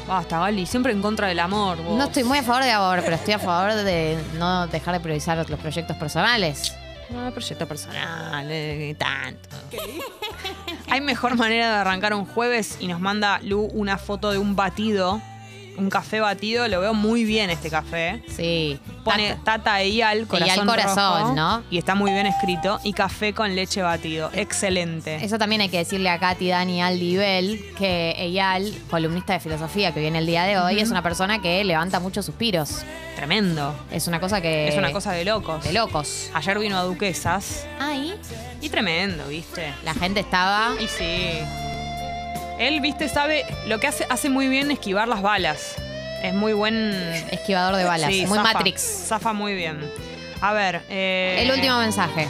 Basta, 0.06 0.38
Gali. 0.38 0.66
Siempre 0.66 0.92
en 0.92 1.00
contra 1.00 1.28
del 1.28 1.38
amor. 1.40 1.78
vos. 1.82 1.96
No 1.96 2.04
estoy 2.04 2.25
muy 2.25 2.38
a 2.38 2.42
favor 2.42 2.62
de 2.62 2.70
amor, 2.73 3.00
pero 3.02 3.16
estoy 3.16 3.34
a 3.34 3.38
favor 3.38 3.73
de 3.73 4.18
no 4.38 4.66
dejar 4.66 4.92
de 4.94 5.00
priorizar 5.00 5.38
los 5.49 5.58
proyectos 5.61 5.96
personales. 5.96 6.75
No, 7.14 7.30
proyecto 7.30 7.66
personal, 7.68 8.47
eh, 8.50 8.97
tanto. 8.99 9.49
Hay 10.90 11.00
mejor 11.00 11.37
manera 11.37 11.68
de 11.68 11.76
arrancar 11.76 12.12
un 12.12 12.26
jueves 12.26 12.76
y 12.80 12.88
nos 12.88 13.00
manda 13.00 13.40
Lu 13.42 13.62
una 13.73 13.99
foto 13.99 14.33
de 14.33 14.38
un 14.38 14.56
batido, 14.56 15.23
un 15.76 15.90
café 15.90 16.21
batido. 16.21 16.66
Lo 16.69 16.81
veo 16.81 16.95
muy 16.95 17.25
bien 17.25 17.50
este 17.50 17.71
café. 17.71 18.23
Sí. 18.28 18.78
Pone 19.04 19.31
Tata- 19.31 19.45
Tata 19.59 19.81
Eyal, 19.83 20.26
corazón, 20.26 20.50
Eyal 20.54 20.66
Corazón, 20.66 21.21
rojo, 21.23 21.35
¿no? 21.35 21.62
Y 21.71 21.78
está 21.78 21.95
muy 21.95 22.11
bien 22.12 22.26
escrito. 22.26 22.81
Y 22.85 22.93
café 22.93 23.33
con 23.35 23.54
leche 23.54 23.83
batido. 23.83 24.31
Excelente. 24.33 25.16
Eso 25.25 25.38
también 25.38 25.61
hay 25.61 25.69
que 25.69 25.78
decirle 25.78 26.09
a 26.11 26.19
Katy, 26.19 26.49
Dani, 26.49 26.83
Aldi 26.83 27.12
y 27.12 27.16
Bel 27.16 27.64
que 27.76 28.14
Eyal, 28.19 28.73
columnista 28.90 29.35
de 29.35 29.40
filosofía 29.40 29.93
que 29.93 30.00
viene 30.00 30.19
el 30.19 30.26
día 30.26 30.45
de 30.45 30.59
hoy, 30.59 30.81
es 30.81 30.90
una 30.90 31.02
persona 31.02 31.40
que 31.43 31.62
levanta 31.64 32.00
muchos 32.00 32.25
suspiros. 32.26 32.83
Tremendo. 33.16 33.75
Es 33.93 34.09
una 34.09 34.19
cosa 34.21 34.40
que. 34.40 34.69
es 34.69 34.76
una 34.76 34.90
cosa 34.93 35.12
de 35.12 35.25
locos. 35.25 35.62
de 35.62 35.73
locos. 35.73 36.31
Ayer 36.35 36.59
vino 36.59 36.76
a 36.78 36.83
Duquesas. 36.83 37.64
Ahí 37.78 38.14
Y 38.61 38.69
tremendo, 38.71 39.28
¿viste? 39.28 39.73
la 39.85 39.95
gente 39.95 40.21
estaba. 40.21 40.75
Y 40.81 40.88
sí. 40.88 41.63
Él, 42.58 42.80
viste, 42.80 43.08
sabe 43.08 43.44
lo 43.66 43.80
que 43.80 43.87
hace, 43.88 44.06
hace 44.08 44.30
muy 44.30 44.49
bien 44.49 44.70
esquivar 44.70 45.08
las 45.08 45.23
balas. 45.23 45.75
Es 46.23 46.32
muy 46.34 46.52
buen. 46.52 46.92
Esquivador 47.30 47.76
de 47.76 47.84
balas. 47.84 48.11
Sí, 48.11 48.26
muy 48.26 48.38
zafa, 48.38 48.52
Matrix. 48.54 48.80
Zafa 49.08 49.32
muy 49.32 49.54
bien. 49.54 49.78
A 50.40 50.52
ver. 50.52 50.82
eh, 50.88 51.38
El 51.40 51.50
último 51.50 51.78
mensaje. 51.78 52.28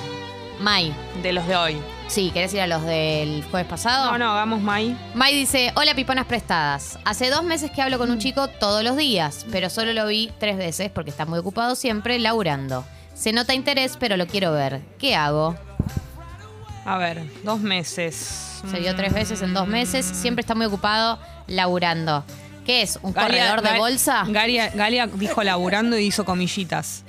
Mai. 0.61 0.95
De 1.23 1.33
los 1.33 1.47
de 1.47 1.57
hoy. 1.57 1.77
Sí, 2.07 2.31
¿querés 2.35 2.53
ir 2.55 2.61
a 2.61 2.67
los 2.67 2.83
del 2.85 3.43
jueves 3.51 3.67
pasado? 3.69 4.13
No, 4.13 4.19
no, 4.19 4.33
hagamos 4.33 4.61
Mai. 4.61 4.97
Mai 5.15 5.35
dice, 5.35 5.73
hola 5.75 5.95
piponas 5.95 6.27
prestadas. 6.27 6.99
Hace 7.05 7.31
dos 7.31 7.43
meses 7.45 7.71
que 7.71 7.81
hablo 7.83 7.99
con 7.99 8.11
un 8.11 8.19
chico 8.19 8.49
todos 8.49 8.85
los 8.85 8.97
días, 8.97 9.47
pero 9.51 9.71
solo 9.71 9.93
lo 9.93 10.07
vi 10.07 10.31
tres 10.39 10.57
veces 10.57 10.91
porque 10.91 11.11
está 11.11 11.25
muy 11.25 11.39
ocupado 11.39 11.75
siempre 11.75 12.19
laburando. 12.19 12.85
Se 13.15 13.33
nota 13.33 13.55
interés, 13.55 13.97
pero 13.99 14.17
lo 14.17 14.27
quiero 14.27 14.53
ver. 14.53 14.81
¿Qué 14.99 15.15
hago? 15.15 15.57
A 16.85 16.99
ver, 16.99 17.23
dos 17.43 17.61
meses. 17.61 18.61
Se 18.71 18.79
vio 18.79 18.95
tres 18.95 19.13
veces 19.13 19.41
en 19.43 19.55
dos 19.55 19.67
meses, 19.67 20.05
siempre 20.05 20.41
está 20.41 20.55
muy 20.55 20.67
ocupado 20.67 21.19
laburando. 21.47 22.25
¿Qué 22.67 22.83
es? 22.83 22.99
¿Un 23.03 23.13
Galia- 23.13 23.27
corredor 23.49 23.63
de 23.63 23.69
Gal- 23.71 23.79
bolsa? 23.79 24.25
Galia, 24.29 24.71
Galia 24.71 25.07
dijo 25.07 25.43
laburando 25.43 25.99
y 25.99 26.07
hizo 26.07 26.25
comillitas. 26.25 27.05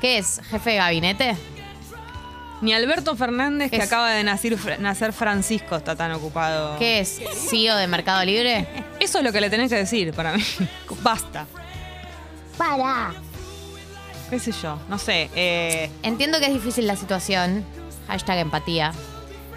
¿Qué 0.00 0.18
es? 0.18 0.40
¿Jefe 0.50 0.70
de 0.70 0.76
gabinete? 0.76 1.36
Ni 2.62 2.74
Alberto 2.74 3.16
Fernández, 3.16 3.70
que 3.70 3.78
Es- 3.78 3.84
acaba 3.84 4.10
de 4.10 4.22
nacer, 4.24 4.56
nacer 4.80 5.12
Francisco, 5.12 5.76
está 5.76 5.96
tan 5.96 6.12
ocupado. 6.12 6.78
¿Qué 6.78 7.00
es? 7.00 7.20
¿CEO 7.48 7.76
de 7.76 7.86
Mercado 7.86 8.24
Libre? 8.24 8.66
Eso 8.98 9.18
es 9.18 9.24
lo 9.24 9.32
que 9.32 9.40
le 9.40 9.48
tenés 9.50 9.70
que 9.70 9.76
decir 9.76 10.12
para 10.12 10.32
mí. 10.34 10.42
Basta. 11.02 11.46
para. 12.58 13.12
¿Qué 14.30 14.38
sé 14.38 14.52
yo? 14.52 14.78
No 14.88 14.98
sé. 14.98 15.28
eh, 15.34 15.90
Entiendo 16.02 16.38
que 16.38 16.46
es 16.46 16.52
difícil 16.52 16.86
la 16.86 16.96
situación. 16.96 17.64
Hashtag 18.06 18.38
empatía. 18.38 18.92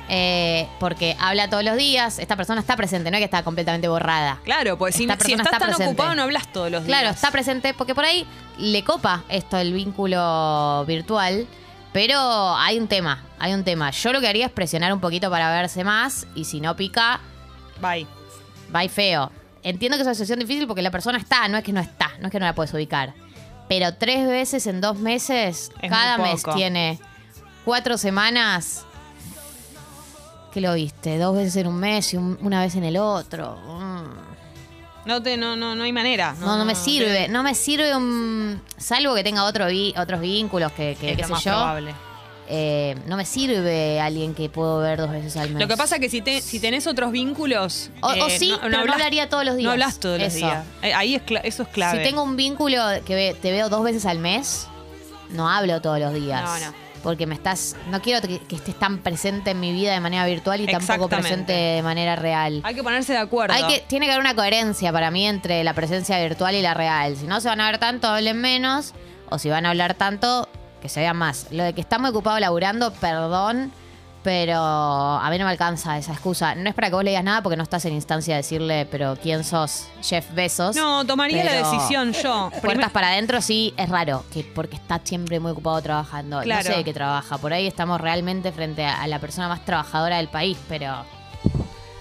Eh, 0.10 0.68
porque 0.80 1.16
habla 1.20 1.50
todos 1.50 1.64
los 1.64 1.78
días. 1.78 2.20
Esta 2.20 2.36
persona 2.36 2.60
está 2.60 2.76
presente, 2.76 3.10
no 3.10 3.18
es 3.18 3.22
que 3.22 3.26
está 3.26 3.44
completamente 3.44 3.88
borrada. 3.88 4.40
claro, 4.44 4.78
pues 4.78 4.96
si, 4.96 5.06
si 5.06 5.10
estás 5.10 5.28
está 5.30 5.52
tan 5.52 5.62
presente. 5.70 5.86
ocupado 5.86 6.16
no 6.16 6.24
hablas 6.24 6.52
todos 6.52 6.70
los 6.72 6.84
días. 6.84 7.00
Claro, 7.00 7.14
está 7.16 7.32
presente 7.32 7.74
porque 7.74 7.96
por 7.96 8.04
ahí 8.04 8.28
le 8.58 8.84
copa 8.84 9.24
esto 9.30 9.58
el 9.58 9.72
vínculo 9.74 10.84
virtual, 10.88 11.48
pero 11.94 12.20
hay 12.58 12.78
un 12.80 12.88
tema, 12.88 13.24
hay 13.40 13.54
un 13.54 13.64
tema. 13.64 13.92
Yo 13.92 14.12
lo 14.12 14.20
que 14.20 14.28
haría 14.28 14.48
es 14.48 14.52
presionar 14.52 14.92
un 14.94 15.00
poquito 15.00 15.30
para 15.30 15.50
verse 15.52 15.84
más 15.84 16.28
y 16.36 16.46
si 16.46 16.60
no 16.60 16.76
pica, 16.76 17.22
Bye. 17.82 18.06
y 18.84 18.90
feo. 18.90 19.32
Entiendo 19.64 19.96
que 19.98 20.02
es 20.02 20.08
una 20.08 20.16
situación 20.16 20.40
difícil 20.40 20.68
porque 20.68 20.82
la 20.82 20.92
persona 20.92 21.18
está, 21.18 21.48
no 21.48 21.58
es 21.58 21.64
que 21.64 21.72
no 21.72 21.80
está, 21.80 22.12
no 22.20 22.26
es 22.28 22.32
que 22.32 22.40
no 22.40 22.46
la 22.46 22.54
puedes 22.54 22.74
ubicar. 22.74 23.14
Pero 23.76 23.96
tres 23.96 24.28
veces 24.28 24.68
en 24.68 24.82
dos 24.82 24.98
meses, 25.00 25.72
Es 25.82 25.90
cada 25.90 26.20
mes 26.20 26.44
tiene 26.54 27.00
cuatro 27.66 27.98
semanas. 27.98 28.86
¿Qué 30.54 30.62
lo 30.62 30.76
viste? 30.76 31.18
Dos 31.18 31.36
veces 31.36 31.56
en 31.56 31.66
un 31.66 31.78
mes 31.80 32.14
y 32.14 32.18
un- 32.18 32.38
una 32.42 32.62
vez 32.62 32.76
en 32.76 32.84
el 32.84 32.98
otro. 32.98 33.56
Mm. 33.66 34.04
No, 35.08 35.24
te, 35.24 35.38
no, 35.38 35.56
no, 35.56 35.74
no 35.74 35.84
hay 35.86 35.92
manera. 35.92 36.36
No, 36.40 36.56
no 36.56 36.66
me 36.66 36.76
sirve. 36.76 37.28
No 37.30 37.42
me 37.42 37.56
sirve 37.56 37.96
un. 37.96 38.62
Salvo 38.78 39.16
que 39.16 39.24
tenga 39.24 39.44
otro 39.46 39.66
vi- 39.66 39.96
otros 39.98 40.22
vínculos 40.22 40.72
que, 40.74 40.96
que 41.00 41.10
Es 41.12 41.16
qué 41.16 41.22
lo 41.24 41.28
sé 41.30 41.34
más 41.34 41.44
yo. 41.44 41.52
probable. 41.52 41.96
Eh, 42.50 42.96
no 43.08 43.16
me 43.16 43.26
sirve 43.26 44.02
alguien 44.02 44.36
que 44.36 44.50
puedo 44.50 44.80
ver 44.80 45.00
dos 45.00 45.10
veces 45.12 45.38
al 45.38 45.50
mes. 45.52 45.62
Lo 45.62 45.68
que 45.68 45.78
pasa 45.78 45.96
es 45.96 46.02
que 46.02 46.10
si, 46.10 46.22
te, 46.22 46.42
si 46.42 46.60
tenés 46.60 46.88
otros 46.88 47.12
vínculos. 47.12 47.90
O- 48.02 48.08
o 48.08 48.28
eh, 48.28 48.38
sí, 48.38 48.54
pero 48.62 48.84
no 48.86 48.92
hablaría 48.94 49.30
todos 49.30 49.46
los 49.46 49.56
días. 49.56 49.66
No 49.66 49.72
hablas 49.72 50.00
todos 50.00 50.20
los 50.20 50.28
Eso. 50.28 50.38
días. 50.46 50.66
Eh, 50.82 50.94
Ahí 50.94 51.16
es 51.16 51.22
eso 51.44 51.64
es 51.64 51.70
clave. 51.70 52.00
Si 52.00 52.04
tengo 52.10 52.22
un 52.24 52.36
vínculo 52.36 52.82
que 53.06 53.16
ve- 53.16 53.36
te 53.42 53.52
veo 53.52 53.70
dos 53.70 53.84
veces 53.84 54.06
al 54.06 54.20
mes, 54.20 54.68
no 55.30 55.50
hablo 55.50 55.82
todos 55.82 56.00
los 56.00 56.14
días. 56.14 56.44
No, 56.44 56.60
no. 56.68 56.74
Porque 57.02 57.26
me 57.28 57.36
estás. 57.36 57.76
No 57.90 58.02
quiero 58.02 58.26
que, 58.26 58.40
que 58.40 58.56
estés 58.56 58.76
tan 58.80 59.00
presente 59.00 59.52
en 59.52 59.60
mi 59.60 59.74
vida 59.74 59.94
de 59.94 60.00
manera 60.00 60.26
virtual 60.26 60.62
y 60.62 60.68
tampoco 60.68 61.10
presente 61.10 61.52
de 61.52 61.82
manera 61.84 62.16
real. 62.16 62.62
Hay 62.64 62.76
que 62.76 62.84
ponerse 62.84 63.12
de 63.14 63.20
acuerdo. 63.20 63.54
Hay 63.56 63.64
que, 63.68 63.80
tiene 63.88 64.06
que 64.06 64.12
haber 64.14 64.22
una 64.22 64.36
coherencia 64.36 64.92
para 64.94 65.12
mí 65.12 65.26
entre 65.28 65.64
la 65.66 65.74
presencia 65.74 66.18
virtual 66.22 66.56
y 66.56 66.62
la 66.62 66.74
real. 66.74 67.16
Si 67.18 67.26
no 67.26 67.42
se 67.42 67.48
van 67.50 67.60
a 67.62 67.66
ver 67.70 67.78
tanto, 67.78 68.08
hablen 68.08 68.40
menos. 68.40 68.94
O 69.30 69.38
si 69.40 69.50
van 69.50 69.66
a 69.66 69.72
hablar 69.72 69.96
tanto, 69.96 70.48
que 70.84 70.90
se 70.90 71.00
vean 71.00 71.18
más. 71.18 71.48
Lo 71.50 71.64
de 71.64 71.74
que 71.74 71.82
está 71.82 71.98
muy 71.98 72.10
ocupado 72.12 72.40
laburando, 72.40 72.92
perdón. 72.94 73.72
Pero 74.22 74.56
a 74.58 75.28
mí 75.30 75.38
no 75.38 75.44
me 75.44 75.52
alcanza 75.52 75.98
esa 75.98 76.14
excusa. 76.14 76.56
No 76.56 76.70
es 76.70 76.76
para 76.76 76.88
que 76.88 76.96
vos 76.96 77.04
le 77.04 77.10
digas 77.10 77.26
nada 77.26 77.44
porque 77.44 77.58
no 77.58 77.64
estás 77.64 77.84
en 77.84 77.94
instancia 77.94 78.36
de 78.36 78.42
decirle, 78.42 78.88
pero 78.90 79.18
¿quién 79.22 79.44
sos? 79.44 79.88
Jeff 80.02 80.32
Besos. 80.34 80.78
No, 80.78 81.06
tomaría 81.06 81.44
la 81.44 81.52
Pero 81.52 81.72
decisión 81.72 82.14
yo. 82.14 82.50
Puertas 82.62 82.90
para 82.92 83.10
adentro 83.10 83.42
sí 83.42 83.74
es 83.76 83.90
raro, 83.90 84.24
que 84.32 84.46
porque 84.56 84.78
está 84.78 85.02
siempre 85.04 85.42
muy 85.42 85.52
ocupado 85.52 85.82
trabajando. 85.82 86.40
Claro. 86.42 86.64
No 86.64 86.72
sé 86.72 86.78
de 86.78 86.84
qué 86.86 86.94
trabaja. 86.94 87.38
Por 87.38 87.52
ahí 87.52 87.68
estamos 87.68 88.00
realmente 88.00 88.54
frente 88.54 88.86
a, 88.86 89.06
la 89.08 89.20
persona 89.20 89.50
más 89.50 89.66
trabajadora 89.66 90.16
del 90.18 90.30
país, 90.30 90.58
pero 90.70 91.06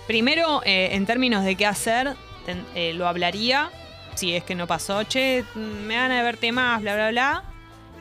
Primero, 0.07 0.62
eh, 0.65 0.91
en 0.93 1.07
términos 1.07 1.45
de 1.45 1.57
qué 1.57 1.67
hacer, 1.67 2.15
ten- 2.47 2.65
eh, 2.75 2.93
lo 2.93 3.09
hablaría. 3.09 3.71
Si 4.15 4.37
es 4.37 4.45
que 4.45 4.55
no 4.55 4.67
pasó, 4.67 5.03
che, 5.05 5.45
me 5.57 5.97
van 5.97 6.12
a 6.12 6.23
verte 6.23 6.53
más, 6.53 6.83
bla, 6.83 6.95
bla, 6.95 7.11
bla. 7.11 7.45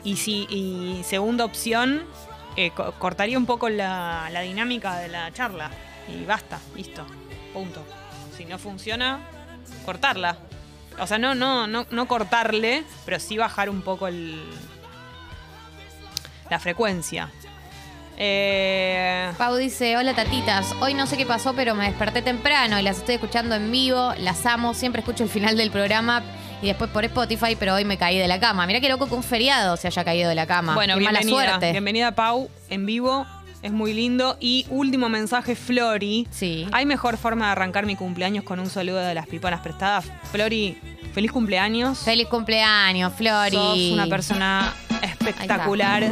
Y, 0.04 0.16
si, 0.16 0.46
y 0.50 1.02
segunda 1.04 1.44
opción, 1.44 2.02
eh, 2.56 2.70
co- 2.70 2.92
cortaría 2.98 3.38
un 3.38 3.46
poco 3.46 3.68
la, 3.68 4.28
la 4.32 4.40
dinámica 4.40 4.98
de 4.98 5.08
la 5.08 5.32
charla. 5.32 5.70
Y 6.08 6.24
basta, 6.24 6.58
listo, 6.74 7.04
punto. 7.52 7.84
Si 8.36 8.44
no 8.44 8.58
funciona, 8.58 9.20
cortarla. 9.84 10.36
O 10.98 11.06
sea, 11.06 11.18
no, 11.18 11.34
no, 11.34 11.66
no, 11.66 11.86
no 11.90 12.06
cortarle, 12.06 12.84
pero 13.04 13.20
sí 13.20 13.36
bajar 13.38 13.70
un 13.70 13.82
poco 13.82 14.08
el, 14.08 14.42
la 16.50 16.58
frecuencia. 16.58 17.30
Eh, 18.18 19.32
Pau 19.38 19.56
dice, 19.56 19.96
hola 19.96 20.14
tatitas, 20.14 20.74
hoy 20.80 20.92
no 20.94 21.06
sé 21.06 21.16
qué 21.16 21.24
pasó, 21.24 21.54
pero 21.54 21.74
me 21.74 21.86
desperté 21.86 22.20
temprano 22.22 22.78
y 22.78 22.82
las 22.82 22.98
estoy 22.98 23.14
escuchando 23.14 23.54
en 23.54 23.72
vivo, 23.72 24.12
las 24.18 24.44
amo, 24.44 24.74
siempre 24.74 25.00
escucho 25.00 25.24
el 25.24 25.30
final 25.30 25.56
del 25.56 25.70
programa 25.70 26.22
y 26.62 26.68
después 26.68 26.90
por 26.90 27.04
Spotify, 27.04 27.56
pero 27.58 27.74
hoy 27.74 27.84
me 27.84 27.98
caí 27.98 28.16
de 28.18 28.28
la 28.28 28.38
cama. 28.38 28.66
Mirá 28.66 28.80
qué 28.80 28.88
loco 28.88 29.08
que 29.08 29.14
un 29.14 29.24
feriado 29.24 29.76
se 29.76 29.88
haya 29.88 30.04
caído 30.04 30.28
de 30.28 30.36
la 30.36 30.46
cama. 30.46 30.74
Bueno, 30.74 30.96
qué 30.96 31.04
mala 31.04 31.22
suerte. 31.22 31.72
Bienvenida, 31.72 32.12
Pau, 32.12 32.48
en 32.70 32.86
vivo. 32.86 33.26
Es 33.62 33.72
muy 33.72 33.92
lindo. 33.92 34.36
Y 34.40 34.66
último 34.70 35.08
mensaje, 35.08 35.54
Flori. 35.54 36.26
Sí. 36.30 36.66
¿Hay 36.72 36.86
mejor 36.86 37.16
forma 37.16 37.46
de 37.46 37.52
arrancar 37.52 37.84
mi 37.86 37.96
cumpleaños 37.96 38.44
con 38.44 38.58
un 38.58 38.70
saludo 38.70 38.98
de 38.98 39.14
las 39.14 39.26
piponas 39.26 39.60
prestadas? 39.60 40.06
Flori, 40.30 40.78
feliz 41.12 41.32
cumpleaños. 41.32 41.98
Feliz 41.98 42.28
cumpleaños, 42.28 43.12
Flori. 43.12 43.56
Sos 43.56 43.92
una 43.92 44.06
persona 44.06 44.72
espectacular. 45.02 46.10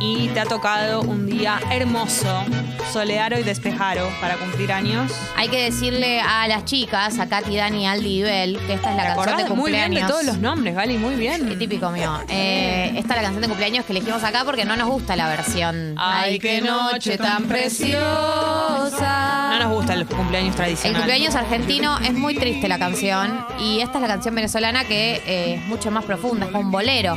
Y 0.00 0.28
te 0.28 0.40
ha 0.40 0.44
tocado 0.44 1.00
un 1.00 1.26
día 1.26 1.58
hermoso, 1.70 2.44
soleado 2.92 3.38
y 3.40 3.42
despejado 3.42 4.08
para 4.20 4.36
cumplir 4.36 4.70
años. 4.72 5.10
Hay 5.36 5.48
que 5.48 5.62
decirle 5.64 6.20
a 6.20 6.46
las 6.48 6.64
chicas, 6.66 7.18
a 7.18 7.28
Katy, 7.28 7.56
Dani, 7.56 7.86
Aldi 7.88 8.18
y 8.18 8.22
Bel, 8.22 8.58
que 8.66 8.74
esta 8.74 8.90
es 8.90 8.96
la 8.96 9.02
¿Te 9.02 9.08
canción 9.16 9.36
de 9.38 9.44
muy 9.54 9.70
bien 9.72 9.84
cumpleaños. 9.84 10.02
de 10.02 10.08
todos 10.12 10.24
los 10.24 10.38
nombres, 10.38 10.74
Gali? 10.74 10.98
Muy 10.98 11.14
bien. 11.16 11.50
Eh, 11.50 11.56
Típico 11.56 11.90
mío. 11.90 12.20
Eh, 12.28 12.92
esta 12.96 13.14
es 13.14 13.16
la 13.16 13.22
canción 13.22 13.40
de 13.42 13.48
cumpleaños 13.48 13.84
que 13.86 13.92
elegimos 13.92 14.22
acá 14.22 14.42
porque 14.44 14.64
no 14.66 14.76
nos 14.76 14.88
gusta 14.88 15.16
la 15.16 15.28
versión. 15.28 15.94
Ay, 15.96 16.38
qué 16.38 16.60
noche 16.60 17.16
tan 17.16 17.44
preciosa. 17.44 19.48
No 19.50 19.58
nos 19.60 19.72
gustan 19.72 20.00
los 20.00 20.08
cumpleaños 20.08 20.50
El 20.50 20.56
tradicionales. 20.56 20.98
cumpleaños 20.98 21.34
argentino 21.34 21.98
es 22.00 22.12
muy 22.12 22.34
triste 22.36 22.68
la 22.68 22.78
canción 22.78 23.44
y 23.60 23.80
esta 23.80 23.96
es 23.98 24.02
la 24.02 24.08
canción 24.08 24.34
venezolana 24.34 24.84
que 24.84 25.22
eh, 25.26 25.54
es 25.54 25.62
mucho 25.66 25.90
más 25.90 26.04
profunda, 26.04 26.46
es 26.46 26.52
como 26.52 26.64
un 26.64 26.70
bolero. 26.70 27.16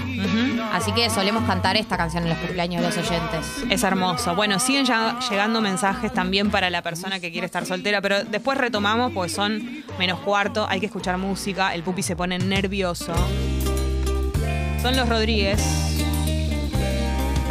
Así 0.72 0.92
que 0.92 1.10
solemos 1.10 1.44
cantar 1.46 1.78
esta 1.78 1.98
canción 1.98 2.24
en 2.24 2.30
los 2.30 2.38
cumpleaños 2.38 2.82
de 2.82 2.88
los 2.88 2.98
oyentes. 2.98 3.64
Es 3.70 3.84
hermoso. 3.84 4.36
Bueno, 4.36 4.60
siguen 4.60 4.86
ya 4.86 5.20
llegando 5.30 5.62
mensajes 5.62 6.14
también 6.14 6.52
para 6.52 6.70
la 6.70 6.82
persona 6.82 7.20
que 7.20 7.32
quiere 7.32 7.46
estar 7.46 7.66
soltera, 7.66 8.02
pero 8.02 8.24
después 8.24 8.58
retomamos 8.58 9.12
porque 9.12 9.30
son 9.30 9.84
menos 9.98 10.20
cuarto, 10.20 10.68
hay 10.70 10.80
que 10.80 10.86
escuchar 10.86 11.18
música, 11.18 11.74
el 11.74 11.84
pupi 11.84 12.04
se 12.04 12.16
pone 12.16 12.38
nervioso. 12.38 13.14
Son 14.82 14.96
los 14.96 15.10
Rodríguez. 15.10 15.62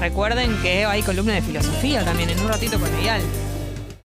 Recuerden 0.00 0.57
que 0.62 0.87
hay 0.87 1.02
columna 1.02 1.35
de 1.35 1.42
filosofía 1.42 2.04
también 2.04 2.31
en 2.31 2.40
un 2.40 2.48
ratito 2.48 2.78
con 2.78 2.88
Eyal. 3.00 3.22